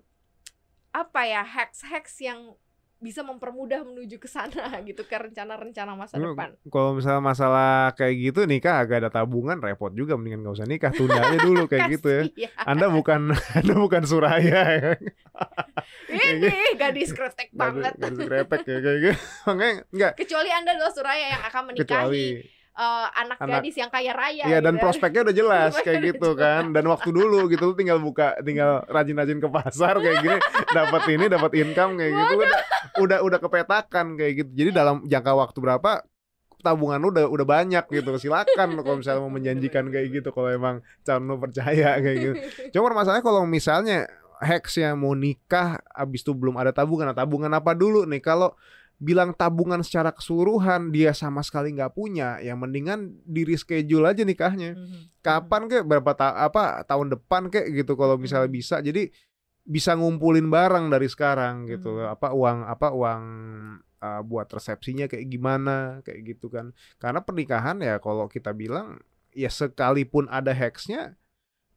apa 0.93 1.21
ya 1.25 1.45
hacks-hacks 1.45 2.21
yang 2.21 2.57
bisa 3.03 3.19
mempermudah 3.21 3.83
menuju 3.83 4.15
ke 4.15 4.31
sana 4.31 4.71
gitu 4.87 5.03
ke 5.03 5.11
rencana-rencana 5.11 5.91
masa 5.99 6.15
depan. 6.15 6.55
Kalau 6.71 6.95
misalnya 6.95 7.19
masalah 7.19 7.91
kayak 7.99 8.15
gitu 8.31 8.47
nikah 8.47 8.79
agak 8.79 9.03
ada 9.03 9.09
tabungan 9.11 9.59
repot 9.59 9.91
juga 9.91 10.15
mendingan 10.15 10.47
nggak 10.47 10.55
usah 10.55 10.67
nikah 10.67 10.95
tunda 10.95 11.19
aja 11.19 11.37
dulu 11.43 11.67
kayak 11.71 11.99
gitu 11.99 12.07
ya. 12.07 12.21
Kasihan. 12.23 12.63
Anda 12.63 12.87
bukan 12.87 13.21
Anda 13.59 13.73
bukan 13.75 14.03
suraya 14.07 14.61
ya. 14.79 14.91
Ini 16.07 16.79
gadis 16.79 17.11
kretek 17.11 17.51
banget. 17.51 17.99
Garis 17.99 18.23
repek 18.23 18.63
ya 18.63 18.77
kayak 18.79 18.99
gitu. 19.03 19.19
Makanya 19.51 19.75
enggak 19.91 20.13
kecuali 20.15 20.49
anda 20.55 20.71
adalah 20.71 20.93
suraya 20.95 21.25
yang 21.35 21.43
akan 21.43 21.61
menikahi 21.67 21.83
kecuali 21.83 22.25
eh, 22.73 23.07
anak, 23.21 23.37
anak- 23.37 23.61
gadis 23.61 23.75
yang 23.77 23.91
kaya 23.93 24.11
raya 24.13 24.43
Iya 24.49 24.59
dan 24.59 24.75
gitu. 24.77 24.83
prospeknya 24.83 25.21
udah 25.29 25.35
jelas 25.35 25.73
kayak 25.85 25.99
gitu 26.13 26.29
kan. 26.33 26.73
Dan 26.73 26.85
waktu 26.89 27.09
dulu 27.13 27.45
gitu 27.47 27.63
lu 27.69 27.75
tinggal 27.77 28.01
buka 28.01 28.37
tinggal 28.41 28.81
rajin-rajin 28.89 29.37
ke 29.37 29.49
pasar 29.49 29.97
kayak 30.01 30.17
gini 30.25 30.37
dapat 30.73 31.01
ini 31.13 31.25
dapat 31.29 31.51
income 31.57 31.91
kayak 32.01 32.11
gitu. 32.17 32.33
Udah 32.41 32.61
udah 32.99 33.17
udah 33.25 33.39
kepetakan 33.39 34.05
kayak 34.17 34.33
gitu. 34.43 34.49
Jadi 34.53 34.69
dalam 34.73 35.05
jangka 35.05 35.31
waktu 35.33 35.57
berapa 35.61 35.91
tabungan 36.63 36.97
lu 36.97 37.11
udah 37.11 37.27
udah 37.27 37.45
banyak 37.45 37.85
gitu. 37.91 38.09
Silakan 38.17 38.79
kalau 38.79 38.97
misalnya 38.97 39.21
mau 39.21 39.29
menjanjikan 39.29 39.85
kayak 39.91 40.07
gitu 40.23 40.29
kalau 40.31 40.49
emang 40.49 40.75
calon 41.03 41.27
lu 41.27 41.35
percaya 41.37 41.99
kayak 41.99 42.17
gitu. 42.17 42.35
Cuma 42.73 42.95
masalahnya 42.95 43.21
kalau 43.21 43.43
misalnya 43.43 44.07
hacks 44.43 44.75
yang 44.79 44.99
mau 44.99 45.15
nikah 45.15 45.79
abis 45.91 46.23
itu 46.23 46.35
belum 46.35 46.59
ada 46.59 46.75
tabungan 46.75 47.11
nah, 47.11 47.15
tabungan 47.15 47.51
apa 47.51 47.75
dulu 47.75 48.07
nih? 48.07 48.23
Kalau 48.23 48.55
bilang 49.03 49.35
tabungan 49.35 49.83
secara 49.83 50.15
keseluruhan 50.15 50.95
dia 50.95 51.11
sama 51.11 51.43
sekali 51.43 51.75
nggak 51.75 51.91
punya 51.91 52.39
yang 52.39 52.55
mendingan 52.63 53.19
di 53.27 53.43
reschedule 53.43 54.07
aja 54.07 54.23
nikahnya. 54.23 54.79
Mhm. 54.79 55.19
kapan 55.19 55.67
kek? 55.67 55.83
Berapa 55.83 56.11
ta 56.15 56.35
apa 56.39 56.83
tahun 56.87 57.11
depan 57.19 57.51
kek 57.51 57.67
gitu 57.75 57.99
kalau 57.99 58.15
misalnya 58.15 58.47
Mm-mm. 58.47 58.59
bisa. 58.59 58.79
Jadi 58.79 59.11
bisa 59.63 59.95
ngumpulin 59.95 60.47
barang 60.51 60.91
dari 60.91 61.07
sekarang 61.07 61.63
gitu 61.71 62.03
apa 62.03 62.35
uang 62.35 62.67
apa 62.67 62.91
uang 62.91 63.23
uh, 64.03 64.21
buat 64.27 64.51
resepsinya 64.51 65.07
kayak 65.07 65.27
gimana 65.27 66.03
kayak 66.03 66.35
gitu 66.35 66.51
kan. 66.51 66.75
Karena 66.99 67.23
pernikahan 67.23 67.79
ya 67.79 67.99
kalau 68.03 68.27
kita 68.27 68.51
bilang 68.51 68.99
ya 69.31 69.47
sekalipun 69.47 70.27
ada 70.27 70.51
hacksnya 70.51 71.15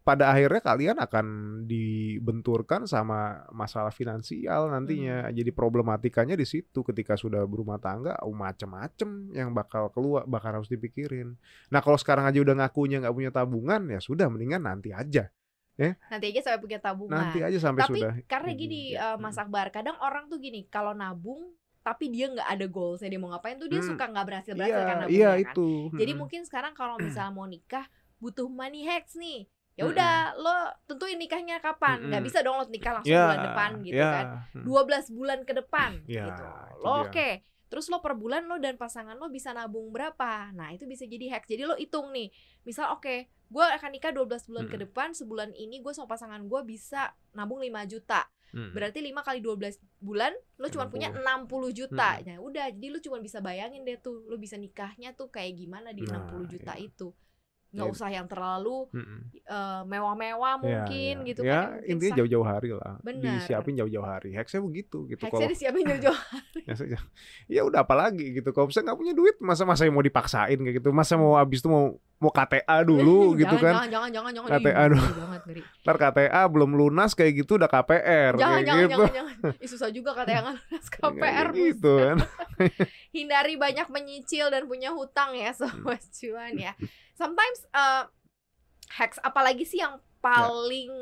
pada 0.06 0.30
akhirnya 0.30 0.62
kalian 0.62 0.96
akan 1.02 1.26
dibenturkan 1.66 2.86
sama 2.86 3.42
masalah 3.50 3.90
finansial 3.90 4.70
nantinya. 4.70 5.26
Jadi 5.34 5.50
problematikanya 5.50 6.38
di 6.38 6.46
situ 6.46 6.86
ketika 6.86 7.18
sudah 7.18 7.42
berumah 7.42 7.82
tangga 7.82 8.14
oh, 8.22 8.30
macem-macem 8.30 9.34
yang 9.34 9.50
bakal 9.50 9.90
keluar 9.90 10.22
bakal 10.30 10.62
harus 10.62 10.70
dipikirin. 10.70 11.34
Nah 11.75 11.82
kalau 11.82 11.98
sekarang 11.98 12.22
aja 12.30 12.38
udah 12.38 12.54
ngakunya 12.62 13.02
nggak 13.02 13.16
punya 13.18 13.30
tabungan 13.34 13.82
ya 13.90 13.98
sudah 13.98 14.30
mendingan 14.30 14.62
nanti 14.62 14.94
aja 14.94 15.26
nanti 16.08 16.32
aja 16.32 16.40
sampai 16.40 16.60
punya 16.62 16.78
tabungan. 16.80 17.12
Nanti 17.20 17.38
aja 17.44 17.58
sampai 17.60 17.82
tapi 17.84 18.00
sudah 18.00 18.10
karena 18.25 18.50
ini, 18.54 18.60
gini 18.62 18.80
ya. 18.96 19.12
eh, 19.12 19.16
Mas 19.20 19.36
Akbar 19.36 19.68
kadang 19.68 19.98
orang 20.00 20.30
tuh 20.30 20.38
gini 20.40 20.64
kalau 20.70 20.96
nabung 20.96 21.52
tapi 21.84 22.10
dia 22.10 22.26
nggak 22.32 22.48
ada 22.48 22.66
goalsnya 22.66 23.10
dia 23.10 23.20
mau 23.20 23.30
ngapain 23.30 23.58
tuh 23.58 23.68
dia 23.68 23.82
Hmm. 23.82 23.90
suka 23.94 24.04
nggak 24.08 24.26
berhasil 24.26 24.52
berhasil 24.56 24.72
iya 24.72 24.88
kan 24.88 24.96
nabungnya 25.04 25.18
iya 25.18 25.30
kan. 25.36 25.52
itu. 25.52 25.68
Jadi 25.92 26.10
Mm-mm. 26.14 26.20
mungkin 26.22 26.40
sekarang 26.48 26.72
kalau 26.72 26.96
misalnya 26.96 27.32
mau 27.34 27.46
nikah 27.46 27.86
butuh 28.16 28.48
money 28.48 28.88
hacks 28.88 29.14
nih 29.14 29.44
ya 29.76 29.85
udah 29.85 30.14
lo 30.40 30.56
tentuin 30.85 31.21
nikahnya 31.21 31.61
kapan 31.61 32.00
nggak 32.09 32.25
Mm-mm. 32.25 32.28
bisa 32.33 32.40
dong 32.40 32.56
lo 32.56 32.64
nikah 32.66 32.97
langsung 32.97 33.12
ya 33.12 33.28
bulan 33.28 33.40
depan 33.45 33.71
gitu 33.85 34.00
ya. 34.00 34.11
kan 34.11 34.26
Hmm. 34.56 34.64
12 34.64 35.12
bulan 35.12 35.38
ke 35.45 35.52
depan 35.52 35.90
Ya, 36.09 36.25
gitu. 36.26 36.42
itu 36.42 36.80
Lo 36.80 36.90
oke. 37.04 37.30
Terus 37.66 37.90
lo 37.90 37.99
per 37.99 38.14
bulan 38.14 38.47
lo 38.47 38.56
dan 38.56 38.78
pasangan 38.78 39.18
lo 39.18 39.26
bisa 39.26 39.50
nabung 39.50 39.90
berapa? 39.90 40.54
Nah, 40.54 40.71
itu 40.71 40.87
bisa 40.87 41.02
jadi 41.02 41.35
hacks. 41.35 41.50
Jadi 41.50 41.66
lo 41.66 41.75
hitung 41.75 42.14
nih. 42.14 42.30
Misal 42.62 42.95
oke, 42.95 43.26
gue 43.26 43.64
akan 43.66 43.90
nikah 43.90 44.14
12 44.14 44.47
bulan 44.47 44.71
ke 44.71 44.78
Mm-mm. 44.78 44.85
depan, 44.87 45.09
sebulan 45.12 45.50
ini 45.52 45.83
gue 45.83 45.90
sama 45.90 46.06
pasangan 46.06 46.38
gue 46.47 46.61
bisa 46.62 47.11
nabung 47.35 47.59
5 47.59 47.83
juta. 47.85 48.23
Mm. 48.54 48.71
Berarti 48.71 48.99
5 49.02 49.18
kali 49.21 49.38
12 49.42 49.83
bulan 49.99 50.30
lo 50.56 50.66
cuma 50.71 50.87
punya 50.87 51.11
60 51.11 51.75
juta. 51.75 52.23
Nah, 52.23 52.38
udah 52.38 52.71
jadi 52.71 52.88
lo 52.88 53.02
cuma 53.02 53.18
bisa 53.18 53.42
bayangin 53.42 53.83
deh 53.83 53.99
tuh, 53.99 54.23
lo 54.25 54.38
bisa 54.38 54.54
nikahnya 54.54 55.12
tuh 55.12 55.26
kayak 55.28 55.59
gimana 55.59 55.90
di 55.90 56.06
Nah, 56.06 56.23
60 56.23 56.47
juta 56.47 56.78
iya. 56.78 56.87
itu. 56.87 57.11
Nggak 57.76 57.87
Ya. 57.87 57.92
usah 57.92 58.09
yang 58.09 58.25
terlalu 58.25 58.88
eh, 59.45 59.83
mewah-mewah 59.85 60.52
Ya, 60.54 60.59
mungkin 60.59 61.14
ya. 61.14 61.26
gitu 61.26 61.40
ya 61.42 61.52
kan. 61.52 61.61
yang 61.78 61.92
intinya 61.92 62.14
jauh-jauh 62.18 62.47
hari 62.47 62.71
lah 62.73 62.95
Benar. 62.99 63.37
disiapin 63.37 63.75
jauh-jauh 63.75 64.06
hari 64.06 64.30
hacksnya 64.33 64.59
begitu 64.59 65.04
gitu 65.06 65.21
kalau 65.23 65.45
disiapin 65.45 65.85
jauh-jauh. 65.92 66.21
ya, 66.59 66.73
saja. 66.73 66.97
ya 67.47 67.61
udah 67.62 67.85
apalagi 67.85 68.33
gitu 68.33 68.49
kalau 68.50 68.66
misalnya 68.66 68.88
nggak 68.88 68.99
punya 68.99 69.12
duit 69.12 69.37
masa 69.38 69.62
masa 69.62 69.85
mau 69.87 70.00
dipaksain 70.00 70.56
kayak 70.56 70.76
gitu 70.76 70.88
masa 70.90 71.14
mau 71.14 71.37
habis 71.37 71.61
itu 71.61 71.68
mau 71.68 71.85
mau 72.16 72.33
KTA 72.33 72.80
dulu 72.80 73.18
gitu 73.38 73.54
jangan, 73.54 73.61
kan 73.61 73.75
Jangan, 73.87 74.09
jangan, 74.09 74.33
jangan, 74.33 74.33
jangan. 74.33 74.49
KTA 74.56 74.73
Ih, 74.73 74.88
dulu. 74.88 75.06
ntar 75.85 75.97
KTA 76.00 76.42
belum 76.49 76.71
lunas 76.75 77.11
kayak 77.12 77.33
gitu 77.37 77.52
udah 77.54 77.68
KPR 77.68 78.33
Jangan, 78.33 78.40
kayak 78.40 78.64
jangan, 78.64 78.80
gitu 78.80 78.97
jangan, 78.97 79.14
jangan. 79.37 79.54
Ih, 79.61 79.68
susah 79.68 79.88
juga 79.92 80.11
kata 80.14 80.30
yang 80.33 80.47
lunas 80.49 80.87
KPR. 80.95 81.47
gitu 81.52 81.92
kan 82.00 82.16
Hindari 83.11 83.54
banyak 83.54 83.87
menyicil 83.87 84.49
dan 84.49 84.64
punya 84.64 84.90
hutang 84.90 85.33
ya, 85.33 85.52
sobat 85.52 86.00
cuan 86.11 86.54
ya. 86.54 86.73
Sometimes 87.16 87.64
uh, 87.73 88.04
hacks 88.92 89.16
apalagi 89.25 89.64
sih 89.64 89.80
yang 89.80 89.99
paling 90.20 90.92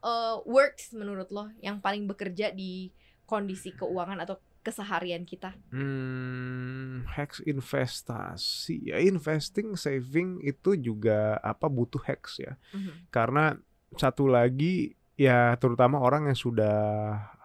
uh, 0.00 0.38
works 0.46 0.94
menurut 0.94 1.28
lo, 1.34 1.50
yang 1.58 1.82
paling 1.82 2.06
bekerja 2.06 2.54
di 2.54 2.94
kondisi 3.26 3.74
keuangan 3.74 4.22
atau 4.22 4.38
keseharian 4.64 5.28
kita? 5.28 5.52
hmm, 5.68 7.04
hacks 7.04 7.44
investasi 7.44 8.88
ya 8.88 8.96
investing 8.96 9.76
saving 9.76 10.40
itu 10.40 10.72
juga 10.80 11.36
apa 11.44 11.68
butuh 11.68 12.00
hacks 12.00 12.40
ya 12.40 12.56
Mhm. 12.72 13.12
karena 13.12 13.60
satu 13.94 14.24
lagi 14.24 14.96
ya 15.14 15.54
terutama 15.62 16.02
orang 16.02 16.26
yang 16.26 16.38
sudah 16.38 16.78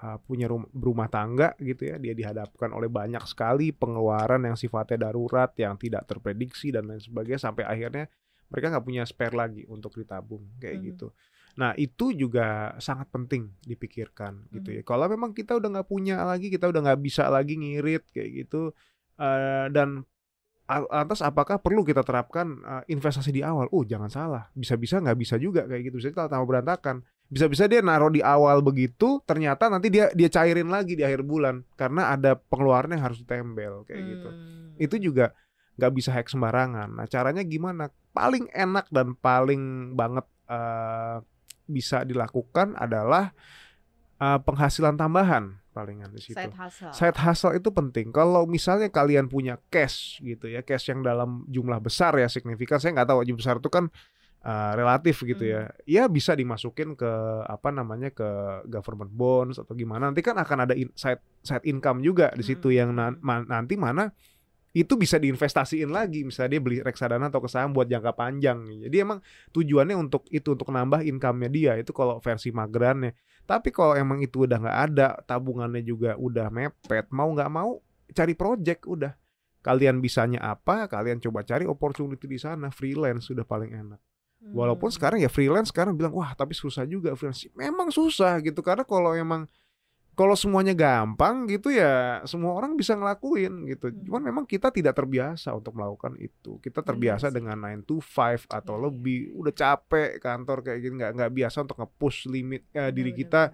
uh, 0.01 0.17
punya 0.25 0.49
rum- 0.49 0.69
berumah 0.73 1.05
tangga 1.05 1.53
gitu 1.61 1.85
ya 1.85 2.01
dia 2.01 2.17
dihadapkan 2.17 2.73
oleh 2.73 2.89
banyak 2.89 3.21
sekali 3.29 3.69
pengeluaran 3.69 4.41
yang 4.41 4.57
sifatnya 4.57 5.09
darurat 5.09 5.53
yang 5.53 5.77
tidak 5.77 6.09
terprediksi 6.09 6.73
dan 6.73 6.89
lain 6.89 6.97
sebagainya 6.97 7.37
sampai 7.37 7.69
akhirnya 7.69 8.09
mereka 8.49 8.73
nggak 8.73 8.85
punya 8.85 9.03
spare 9.05 9.37
lagi 9.37 9.69
untuk 9.69 9.93
ditabung 9.93 10.57
kayak 10.57 10.81
Mhm. 10.81 10.85
gitu 10.93 11.07
nah 11.61 11.75
itu 11.77 12.15
juga 12.15 12.73
sangat 12.81 13.11
penting 13.13 13.51
dipikirkan 13.61 14.47
gitu 14.53 14.73
ya 14.73 14.81
kalau 14.81 15.05
memang 15.05 15.35
kita 15.35 15.59
udah 15.59 15.69
nggak 15.77 15.89
punya 15.91 16.23
lagi 16.25 16.49
kita 16.49 16.71
udah 16.71 16.81
nggak 16.81 17.01
bisa 17.03 17.27
lagi 17.29 17.53
ngirit 17.59 18.01
kayak 18.09 18.45
gitu 18.45 18.73
uh, 19.21 19.67
dan 19.69 20.07
Lantas 20.69 21.25
apakah 21.25 21.57
perlu 21.57 21.81
kita 21.81 22.05
terapkan 22.05 22.61
uh, 22.61 22.85
investasi 22.85 23.33
di 23.33 23.41
awal? 23.41 23.65
Oh 23.73 23.81
jangan 23.81 24.05
salah, 24.05 24.53
bisa-bisa 24.53 25.01
nggak 25.01 25.17
bisa 25.17 25.41
juga 25.41 25.65
kayak 25.65 25.89
gitu. 25.89 25.97
Bisa 25.97 26.13
tambah 26.13 26.45
berantakan. 26.45 27.01
Bisa-bisa 27.29 27.69
dia 27.69 27.85
naruh 27.85 28.09
di 28.09 28.25
awal 28.25 28.65
begitu, 28.65 29.21
ternyata 29.21 29.69
nanti 29.69 29.93
dia 29.93 30.09
dia 30.17 30.29
cairin 30.33 30.65
lagi 30.65 30.97
di 30.97 31.05
akhir 31.05 31.21
bulan 31.21 31.61
karena 31.77 32.17
ada 32.17 32.33
pengeluaran 32.33 32.97
yang 32.97 33.05
harus 33.05 33.21
ditembel 33.21 33.85
kayak 33.85 34.01
gitu. 34.01 34.29
Hmm. 34.33 34.73
Itu 34.81 34.95
juga 34.97 35.37
nggak 35.77 35.93
bisa 35.93 36.09
hack 36.09 36.27
sembarangan. 36.27 36.89
Nah 36.89 37.05
caranya 37.05 37.45
gimana? 37.45 37.93
Paling 38.11 38.49
enak 38.49 38.89
dan 38.89 39.13
paling 39.13 39.93
banget 39.93 40.25
uh, 40.49 41.21
bisa 41.69 42.01
dilakukan 42.01 42.73
adalah 42.73 43.31
uh, 44.17 44.41
penghasilan 44.41 44.97
tambahan 44.97 45.61
palingan 45.69 46.11
di 46.11 46.19
situ 46.19 46.35
side 46.35 46.57
hustle. 46.57 46.91
side 46.91 47.19
hustle 47.21 47.53
itu 47.55 47.69
penting. 47.71 48.11
Kalau 48.11 48.43
misalnya 48.49 48.89
kalian 48.91 49.31
punya 49.31 49.61
cash 49.71 50.19
gitu 50.19 50.49
ya, 50.51 50.65
cash 50.65 50.91
yang 50.91 51.05
dalam 51.05 51.45
jumlah 51.47 51.79
besar 51.79 52.17
ya 52.19 52.27
signifikan. 52.27 52.81
Saya 52.81 52.99
nggak 52.99 53.09
tahu 53.13 53.21
jumlah 53.23 53.39
besar 53.39 53.55
itu 53.61 53.69
kan 53.71 53.87
uh, 54.43 54.73
relatif 54.75 55.23
gitu 55.23 55.43
ya. 55.43 55.71
Ya 55.83 56.07
bisa 56.07 56.35
dimasukin 56.35 56.95
ke 56.95 57.11
apa 57.47 57.69
namanya 57.71 58.11
ke 58.13 58.27
government 58.67 59.11
bonds 59.11 59.57
atau 59.59 59.73
gimana. 59.75 60.11
Nanti 60.11 60.21
kan 60.23 60.35
akan 60.39 60.57
ada 60.69 60.75
in- 60.75 60.93
side 60.95 61.19
side 61.43 61.65
income 61.67 61.99
juga 62.03 62.31
di 62.35 62.43
situ 62.43 62.71
Mm. 62.71 62.75
yang 62.75 62.89
nan- 62.95 63.19
ma- 63.23 63.47
nanti 63.47 63.75
mana 63.75 64.11
itu 64.69 64.93
bisa 64.95 65.17
diinvestasiin 65.17 65.89
lagi. 65.89 66.23
Misalnya 66.23 66.55
dia 66.57 66.61
beli 66.61 66.77
reksadana 66.79 67.27
atau 67.27 67.41
ke 67.41 67.49
saham 67.49 67.73
buat 67.73 67.89
jangka 67.89 68.13
panjang. 68.13 68.63
Jadi 68.85 68.95
emang 69.01 69.19
tujuannya 69.51 69.97
untuk 69.97 70.29
itu 70.29 70.53
untuk 70.53 70.69
nambah 70.69 71.01
income-nya 71.03 71.49
dia. 71.49 71.73
Itu 71.79 71.91
kalau 71.91 72.21
versi 72.21 72.53
magerannya 72.53 73.15
tapi 73.49 73.73
kalau 73.73 73.97
emang 73.97 74.21
itu 74.21 74.45
udah 74.45 74.61
nggak 74.61 74.79
ada 74.93 75.17
tabungannya 75.25 75.81
juga 75.81 76.13
udah 76.21 76.53
mepet 76.53 77.09
mau 77.09 77.33
nggak 77.33 77.49
mau 77.49 77.81
cari 78.13 78.37
project 78.37 78.85
udah. 78.85 79.17
Kalian 79.65 79.99
bisanya 80.05 80.53
apa 80.53 80.85
kalian 80.85 81.17
coba 81.17 81.41
cari 81.41 81.65
opportunity 81.65 82.29
di 82.29 82.37
sana 82.37 82.69
freelance 82.69 83.27
sudah 83.27 83.43
paling 83.43 83.73
enak 83.73 83.99
walaupun 84.41 84.87
Hmm. 84.87 84.95
sekarang 84.95 85.19
ya 85.19 85.27
freelance 85.27 85.69
sekarang 85.69 85.93
bilang 85.93 86.11
wah 86.11 86.31
tapi 86.31 86.55
susah 86.55 86.83
juga 86.83 87.11
freelance 87.13 87.45
memang 87.53 87.91
susah 87.91 88.39
gitu 88.39 88.59
karena 88.59 88.81
kalau 88.83 89.11
emang 89.11 89.45
kalau 90.15 90.35
semuanya 90.35 90.75
gampang 90.75 91.47
gitu 91.47 91.71
ya 91.71 92.19
semua 92.23 92.51
orang 92.51 92.75
bisa 92.75 92.91
ngelakuin 92.91 93.67
gitu 93.67 93.87
Hmm. 93.87 94.03
cuman 94.03 94.21
memang 94.21 94.43
kita 94.43 94.67
tidak 94.67 94.91
terbiasa 94.91 95.55
untuk 95.55 95.75
melakukan 95.75 96.15
itu 96.15 96.59
kita 96.59 96.83
terbiasa 96.83 97.27
sih. 97.27 97.35
dengan 97.35 97.55
9 97.55 97.83
to 97.83 97.99
5 97.99 98.43
atau 98.47 98.75
Iya, 98.75 98.79
iya. 98.79 98.85
lebih 98.87 99.19
udah 99.31 99.53
capek 99.53 100.09
kantor 100.19 100.57
kayak 100.61 100.79
gini 100.81 100.93
nggak 100.99 101.11
nggak 101.15 101.31
biasa 101.33 101.57
untuk 101.63 101.77
nge-push 101.79 102.27
limit 102.27 102.67
eh, 102.71 102.91
diri 102.91 103.11
kita. 103.13 103.51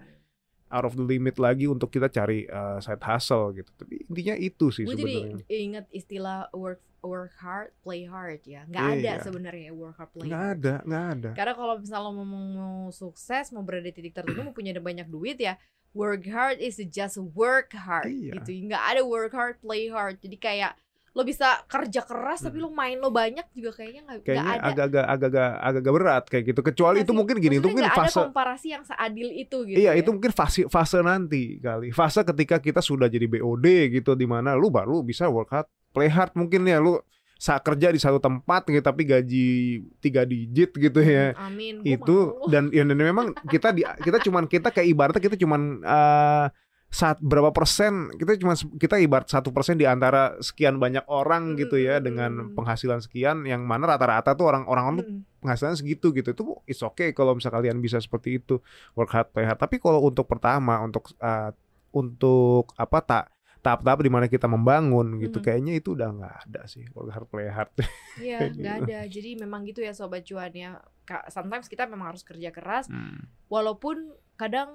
Out 0.68 0.82
of 0.82 0.94
the 0.94 1.02
limit 1.02 1.36
lagi 1.36 1.64
untuk 1.64 1.88
kita 1.88 2.06
cari 2.06 2.42
eh, 2.42 2.78
side 2.78 3.00
hustle 3.00 3.52
gitu 3.52 3.70
tapi 3.76 4.02
intinya 4.04 4.34
itu 4.34 4.66
sih 4.68 4.82
Gue 4.82 4.94
jadi 4.94 5.14
sebenarnya 5.14 5.44
inget 5.48 5.84
istilah 5.90 6.50
work 6.52 6.82
work 7.06 7.38
hard, 7.38 7.70
play 7.80 8.02
hard 8.02 8.42
ya. 8.42 8.66
Nggak 8.66 8.82
Iya. 8.82 8.98
ada 8.98 9.12
sebenarnya 9.22 9.70
work 9.70 9.94
hard, 9.94 10.10
play 10.10 10.26
nggak 10.26 10.42
hard. 10.42 10.58
ada 10.58 10.74
nggak 10.82 11.04
ada 11.14 11.30
Karena 11.38 11.54
kalau 11.54 11.74
misalnya 11.78 12.02
lo 12.02 12.10
mau, 12.10 12.26
mau 12.26 12.78
sukses, 12.90 13.54
mau 13.54 13.62
berada 13.62 13.86
di 13.86 13.94
titik 13.94 14.10
tertentu, 14.10 14.42
mau 14.42 14.50
punya 14.50 14.74
banyak 14.74 15.06
duit 15.06 15.38
ya, 15.38 15.54
work 15.94 16.26
hard 16.26 16.58
is 16.58 16.82
just 16.90 17.14
work 17.32 17.70
hard 17.72 18.10
Iya. 18.10 18.42
gitu. 18.42 18.58
Nggak 18.66 18.82
ada 18.82 19.00
work 19.06 19.30
hard, 19.30 19.54
play 19.62 19.86
hard. 19.86 20.18
Jadi 20.18 20.34
kayak 20.34 20.74
lo 21.16 21.24
bisa 21.24 21.64
kerja 21.64 22.04
keras 22.04 22.44
tapi 22.44 22.60
lo 22.60 22.68
main 22.68 23.00
lo 23.00 23.08
banyak 23.08 23.48
juga 23.56 23.72
kayaknya 23.72 24.04
nggak 24.04 24.20
kayaknya 24.20 24.52
ada. 24.52 24.68
agak-agak 24.68 25.04
agak-agak 25.08 25.50
agak 25.64 25.92
berat 25.96 26.24
kayak 26.28 26.44
gitu 26.52 26.60
kecuali 26.60 27.00
Nggak 27.00 27.06
itu 27.08 27.12
sih? 27.12 27.16
mungkin 27.16 27.36
gini 27.40 27.56
itu 27.56 27.66
mungkin 27.72 27.84
nggak 27.88 27.96
ada 27.96 28.04
fase 28.04 28.20
komparasi 28.20 28.66
yang 28.68 28.84
seadil 28.84 29.28
itu 29.32 29.56
gitu. 29.64 29.76
Iya 29.80 29.92
ya. 29.96 30.00
itu 30.04 30.10
mungkin 30.12 30.32
fase 30.36 30.60
fase 30.68 30.98
nanti 31.00 31.56
kali 31.56 31.88
fase 31.96 32.20
ketika 32.20 32.60
kita 32.60 32.84
sudah 32.84 33.08
jadi 33.08 33.24
BOD 33.24 33.66
gitu 33.96 34.12
di 34.12 34.28
mana 34.28 34.52
lu 34.52 34.68
baru 34.68 35.00
bisa 35.00 35.24
work 35.32 35.56
hard 35.56 35.68
play 35.96 36.12
hard 36.12 36.36
mungkin 36.36 36.68
ya 36.68 36.84
lu 36.84 37.00
saat 37.36 37.64
kerja 37.64 37.92
di 37.92 38.00
satu 38.00 38.20
tempat 38.20 38.68
gitu 38.68 38.80
tapi 38.84 39.08
gaji 39.08 39.48
tiga 40.00 40.24
digit 40.28 40.72
gitu 40.76 41.00
ya 41.00 41.32
Amin. 41.40 41.80
Gua 41.80 41.88
itu 41.96 42.16
dan, 42.52 42.68
ya, 42.72 42.84
dan 42.84 42.96
memang 42.96 43.32
kita 43.48 43.72
di 43.72 43.84
kita 44.04 44.20
cuman 44.20 44.44
kita 44.48 44.68
kayak 44.68 44.88
ibaratnya 44.88 45.20
kita 45.20 45.36
cuman 45.40 45.80
eh, 45.80 46.46
saat 46.88 47.18
berapa 47.18 47.50
persen 47.50 48.08
kita 48.14 48.38
cuma 48.38 48.54
kita 48.54 48.96
ibarat 48.96 49.26
satu 49.26 49.50
persen 49.50 49.74
di 49.74 49.84
antara 49.84 50.38
sekian 50.38 50.78
banyak 50.78 51.04
orang 51.06 51.52
gitu 51.54 51.76
ya 51.76 51.98
Mm, 51.98 52.04
dengan 52.04 52.30
mm, 52.32 52.44
mm. 52.46 52.54
penghasilan 52.54 53.00
sekian 53.00 53.42
yang 53.42 53.62
mana 53.62 53.84
rata-rata 53.86 54.32
tuh 54.32 54.46
orang-orang 54.46 55.02
Mm-mm. 55.02 55.20
penghasilan 55.38 55.74
segitu 55.74 56.10
gitu 56.10 56.30
itu 56.30 56.42
it's 56.64 56.80
okay 56.80 57.10
kalau 57.10 57.34
misal 57.34 57.50
kalian 57.50 57.78
bisa 57.78 57.98
seperti 57.98 58.38
itu 58.38 58.62
work 58.94 59.10
hard 59.10 59.28
play 59.30 59.44
hard 59.44 59.58
tapi 59.58 59.76
kalau 59.76 60.00
untuk 60.00 60.24
pertama 60.24 60.78
untuk 60.80 61.10
uh, 61.18 61.50
untuk 61.90 62.70
apa 62.76 62.98
tak 63.00 63.24
tahap-tahap 63.58 63.98
di 63.98 64.10
mana 64.12 64.26
kita 64.26 64.46
membangun 64.46 65.18
gitu 65.18 65.42
Mhm. 65.42 65.44
kayaknya 65.44 65.72
itu 65.74 65.98
udah 65.98 66.08
nggak 66.12 66.34
ada 66.46 66.62
sih 66.66 66.86
work 66.94 67.10
hard 67.10 67.26
play 67.26 67.50
hard 67.50 67.66
Iya, 68.16 68.38
nggak 68.54 68.76
gitu. 68.78 68.86
ada. 68.86 68.98
Jadi 69.10 69.30
memang 69.36 69.66
gitu 69.66 69.82
ya 69.82 69.90
sobat 69.90 70.22
cuan 70.22 70.54
ya. 70.54 70.78
Sometimes 71.28 71.66
kita 71.66 71.84
memang 71.84 72.14
harus 72.14 72.22
kerja 72.22 72.48
keras 72.48 72.86
Hmm. 72.86 73.26
walaupun 73.46 74.14
kadang 74.34 74.70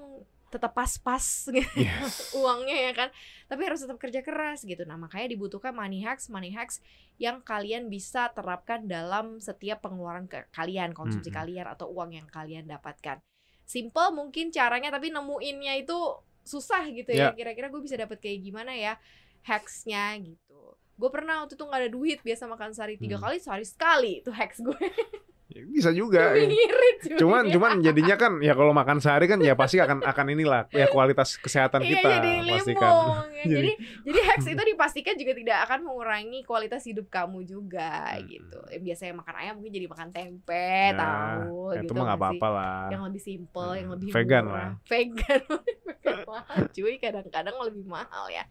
tetap 0.51 0.75
pas-pas 0.75 1.23
gitu 1.47 1.71
Yes. 1.79 2.29
uangnya 2.39 2.77
ya 2.77 2.91
kan 2.91 3.09
tapi 3.47 3.61
harus 3.63 3.79
tetap 3.79 3.95
kerja 3.95 4.19
keras 4.19 4.61
gitu 4.61 4.83
nah 4.83 4.95
makanya 4.95 5.31
dibutuhkan 5.31 5.71
money 5.71 6.03
hacks 6.03 6.27
money 6.27 6.51
hacks 6.51 6.83
yang 7.15 7.39
kalian 7.39 7.87
bisa 7.87 8.27
terapkan 8.29 8.85
dalam 8.85 9.39
setiap 9.39 9.81
pengeluaran 9.81 10.27
ke 10.27 10.43
kalian 10.51 10.91
konsumsi 10.91 11.29
Mm-mm. 11.29 11.39
kalian 11.39 11.65
atau 11.65 11.87
uang 11.87 12.11
yang 12.13 12.27
kalian 12.27 12.67
dapatkan 12.67 13.23
simple 13.63 14.11
mungkin 14.11 14.51
caranya 14.51 14.91
tapi 14.91 15.09
nemuinnya 15.09 15.79
itu 15.79 15.95
susah 16.43 16.83
gitu 16.89 17.07
ya 17.07 17.29
Ya. 17.29 17.31
kira-kira 17.31 17.69
gue 17.69 17.79
bisa 17.79 17.95
dapat 17.95 18.19
kayak 18.19 18.41
gimana 18.41 18.75
ya 18.75 18.99
hacksnya 19.41 20.19
gitu 20.19 20.75
gue 20.97 21.09
pernah 21.09 21.41
waktu 21.41 21.55
itu 21.55 21.63
nggak 21.63 21.81
ada 21.81 21.89
duit 21.89 22.19
biasa 22.21 22.45
makan 22.45 22.73
sehari 22.73 22.97
tiga 22.97 23.17
Hmm. 23.17 23.25
kali 23.25 23.37
sehari 23.37 23.65
sekali 23.65 24.11
itu 24.21 24.29
hacks 24.29 24.59
gue 24.59 24.75
Bisa 25.67 25.89
juga. 25.89 26.31
Ya. 26.31 26.43
ngirit 26.43 26.97
cuy. 27.01 27.17
Cuman 27.17 27.43
cuman 27.47 27.71
jadinya 27.79 28.15
kan 28.15 28.39
ya 28.39 28.51
kalau 28.51 28.71
makan 28.71 28.97
sehari 28.97 29.25
kan 29.25 29.37
ya 29.37 29.53
pasti 29.53 29.77
akan 29.77 29.99
akan 30.01 30.25
inilah 30.29 30.69
ya 30.69 30.87
kualitas 30.87 31.35
kesehatan 31.35 31.81
Iya, 31.81 31.89
kita 31.93 32.07
jadi 32.13 32.31
pasti 32.47 32.71
limbung. 32.71 32.79
kan. 32.79 32.93
ya. 33.31 33.45
jadi 33.49 33.71
jadi 34.01 34.19
hacks 34.23 34.47
itu 34.47 34.63
dipastikan 34.71 35.15
juga 35.15 35.33
tidak 35.33 35.57
akan 35.63 35.79
mengurangi 35.83 36.39
kualitas 36.41 36.81
hidup 36.83 37.07
kamu 37.07 37.43
juga 37.43 38.13
Hmm. 38.13 38.25
gitu. 38.25 38.59
Yang 38.69 38.83
biasanya 38.85 39.13
makan 39.15 39.35
ayam 39.37 39.53
mungkin 39.55 39.73
jadi 39.73 39.87
makan 39.87 40.09
tempe, 40.09 40.69
Ya, 40.85 40.93
tahu 40.93 41.57
ya, 41.69 41.75
gitu. 41.77 41.83
itu 41.83 41.93
mah 41.93 42.03
nggak 42.05 42.19
apa-apa 42.19 42.47
lah. 42.49 42.81
Yang 42.87 43.01
lebih 43.03 43.21
simple, 43.21 43.71
yang 43.73 43.83
Hmm, 43.83 43.93
lebih 43.93 44.09
vegan 44.11 44.43
murah. 44.43 44.55
lah. 44.55 44.69
Vegan, 44.85 45.41
vegan 45.97 46.19
mahal 46.23 46.61
cuy. 46.67 46.93
Kadang-kadang 46.97 47.55
lebih 47.61 47.83
mahal 47.83 48.25
ya. 48.27 48.43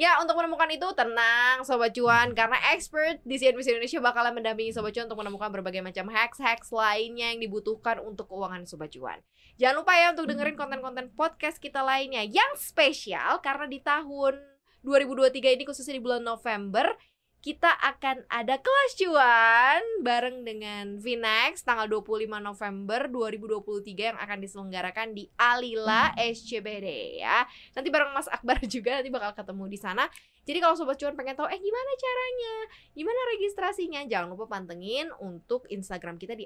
Ya 0.00 0.16
untuk 0.16 0.40
menemukan 0.40 0.64
itu 0.72 0.88
tenang 0.96 1.60
Sobat 1.60 1.92
Cuan. 1.92 2.32
Karena 2.32 2.56
expert 2.72 3.20
di 3.20 3.36
CNBC 3.36 3.76
Indonesia 3.76 4.00
bakalan 4.00 4.32
mendampingi 4.32 4.72
Sobat 4.72 4.96
Cuan 4.96 5.04
Untuk 5.12 5.20
menemukan 5.20 5.52
berbagai 5.52 5.84
macam 5.84 6.08
hacks-hacks 6.08 6.72
lainnya 6.72 7.36
yang 7.36 7.40
dibutuhkan 7.44 8.00
untuk 8.00 8.32
keuangan 8.32 8.64
Sobat 8.64 8.88
Cuan. 8.96 9.20
Jangan 9.60 9.84
lupa 9.84 9.92
ya 10.00 10.16
untuk 10.16 10.24
dengerin 10.24 10.56
konten-konten 10.56 11.12
podcast 11.12 11.60
kita 11.60 11.84
lainnya 11.84 12.24
Yang 12.24 12.72
spesial 12.72 13.44
karena 13.44 13.68
di 13.68 13.84
tahun 13.84 14.40
2023 14.80 15.60
ini 15.60 15.68
khususnya 15.68 15.92
di 15.92 16.00
bulan 16.00 16.24
November 16.24 16.96
kita 17.40 17.72
akan 17.72 18.28
ada 18.28 18.60
kelas 18.60 18.92
cuan 19.00 19.80
bareng 20.04 20.44
dengan 20.44 21.00
Vinex 21.00 21.64
tanggal 21.64 21.88
25 21.88 22.28
November 22.36 23.08
2023 23.08 24.12
yang 24.12 24.18
akan 24.20 24.38
diselenggarakan 24.44 25.16
di 25.16 25.24
Alila 25.40 26.12
SCBD 26.20 27.16
ya. 27.24 27.48
Nanti 27.72 27.88
bareng 27.88 28.12
Mas 28.12 28.28
Akbar 28.28 28.60
juga 28.68 29.00
nanti 29.00 29.08
bakal 29.08 29.32
ketemu 29.32 29.64
di 29.72 29.78
sana. 29.80 30.04
Jadi 30.44 30.60
kalau 30.60 30.76
sobat 30.76 31.00
cuan 31.00 31.16
pengen 31.16 31.32
tahu 31.32 31.48
eh 31.48 31.56
gimana 31.56 31.90
caranya, 31.96 32.54
gimana 32.92 33.20
registrasinya, 33.32 34.00
jangan 34.04 34.36
lupa 34.36 34.44
pantengin 34.44 35.08
untuk 35.24 35.64
Instagram 35.72 36.20
kita 36.20 36.36
di 36.36 36.44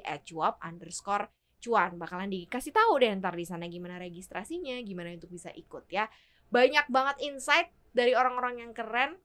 underscore 0.62 1.26
cuan. 1.58 1.98
Bakalan 1.98 2.30
dikasih 2.30 2.70
tahu 2.70 3.02
deh 3.02 3.10
ntar 3.18 3.34
di 3.34 3.42
sana 3.42 3.66
gimana 3.66 3.98
registrasinya, 3.98 4.78
gimana 4.86 5.10
untuk 5.10 5.34
bisa 5.34 5.50
ikut 5.50 5.90
ya. 5.90 6.06
Banyak 6.54 6.86
banget 6.86 7.16
insight 7.26 7.74
dari 7.90 8.14
orang-orang 8.14 8.62
yang 8.62 8.70
keren 8.70 9.18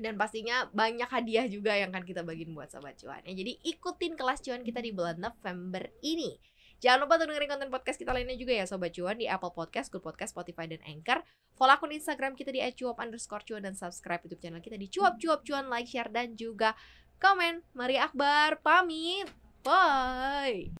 dan 0.00 0.16
pastinya 0.16 0.66
banyak 0.72 1.06
hadiah 1.06 1.46
juga 1.46 1.76
yang 1.76 1.92
akan 1.92 2.02
kita 2.02 2.24
bagiin 2.24 2.56
buat 2.56 2.72
sobat 2.72 2.96
cuan 2.96 3.20
ya. 3.22 3.36
Jadi 3.36 3.60
ikutin 3.62 4.16
kelas 4.16 4.40
cuan 4.40 4.64
kita 4.64 4.80
di 4.80 4.90
bulan 4.96 5.20
November 5.20 5.86
ini. 6.00 6.40
Jangan 6.80 7.04
lupa 7.04 7.20
untuk 7.20 7.36
dengerin 7.36 7.50
konten 7.52 7.68
podcast 7.68 8.00
kita 8.00 8.16
lainnya 8.16 8.40
juga 8.40 8.56
ya 8.56 8.64
Sobat 8.64 8.96
Cuan 8.96 9.20
di 9.20 9.28
Apple 9.28 9.52
Podcast, 9.52 9.92
Google 9.92 10.16
Podcast, 10.16 10.32
Spotify, 10.32 10.64
dan 10.64 10.80
Anchor. 10.88 11.20
Follow 11.52 11.76
akun 11.76 11.92
Instagram 11.92 12.32
kita 12.32 12.48
di 12.48 12.64
@cuap 12.72 12.96
underscore 13.04 13.44
cuan 13.44 13.68
dan 13.68 13.76
subscribe 13.76 14.24
YouTube 14.24 14.40
channel 14.40 14.64
kita 14.64 14.80
di 14.80 14.88
cuap 14.88 15.20
cuap 15.20 15.44
cuan, 15.44 15.68
like, 15.68 15.84
share, 15.84 16.08
dan 16.08 16.32
juga 16.40 16.72
komen. 17.20 17.60
Mari 17.76 18.00
Akbar, 18.00 18.64
pamit. 18.64 19.28
Bye. 19.60 20.72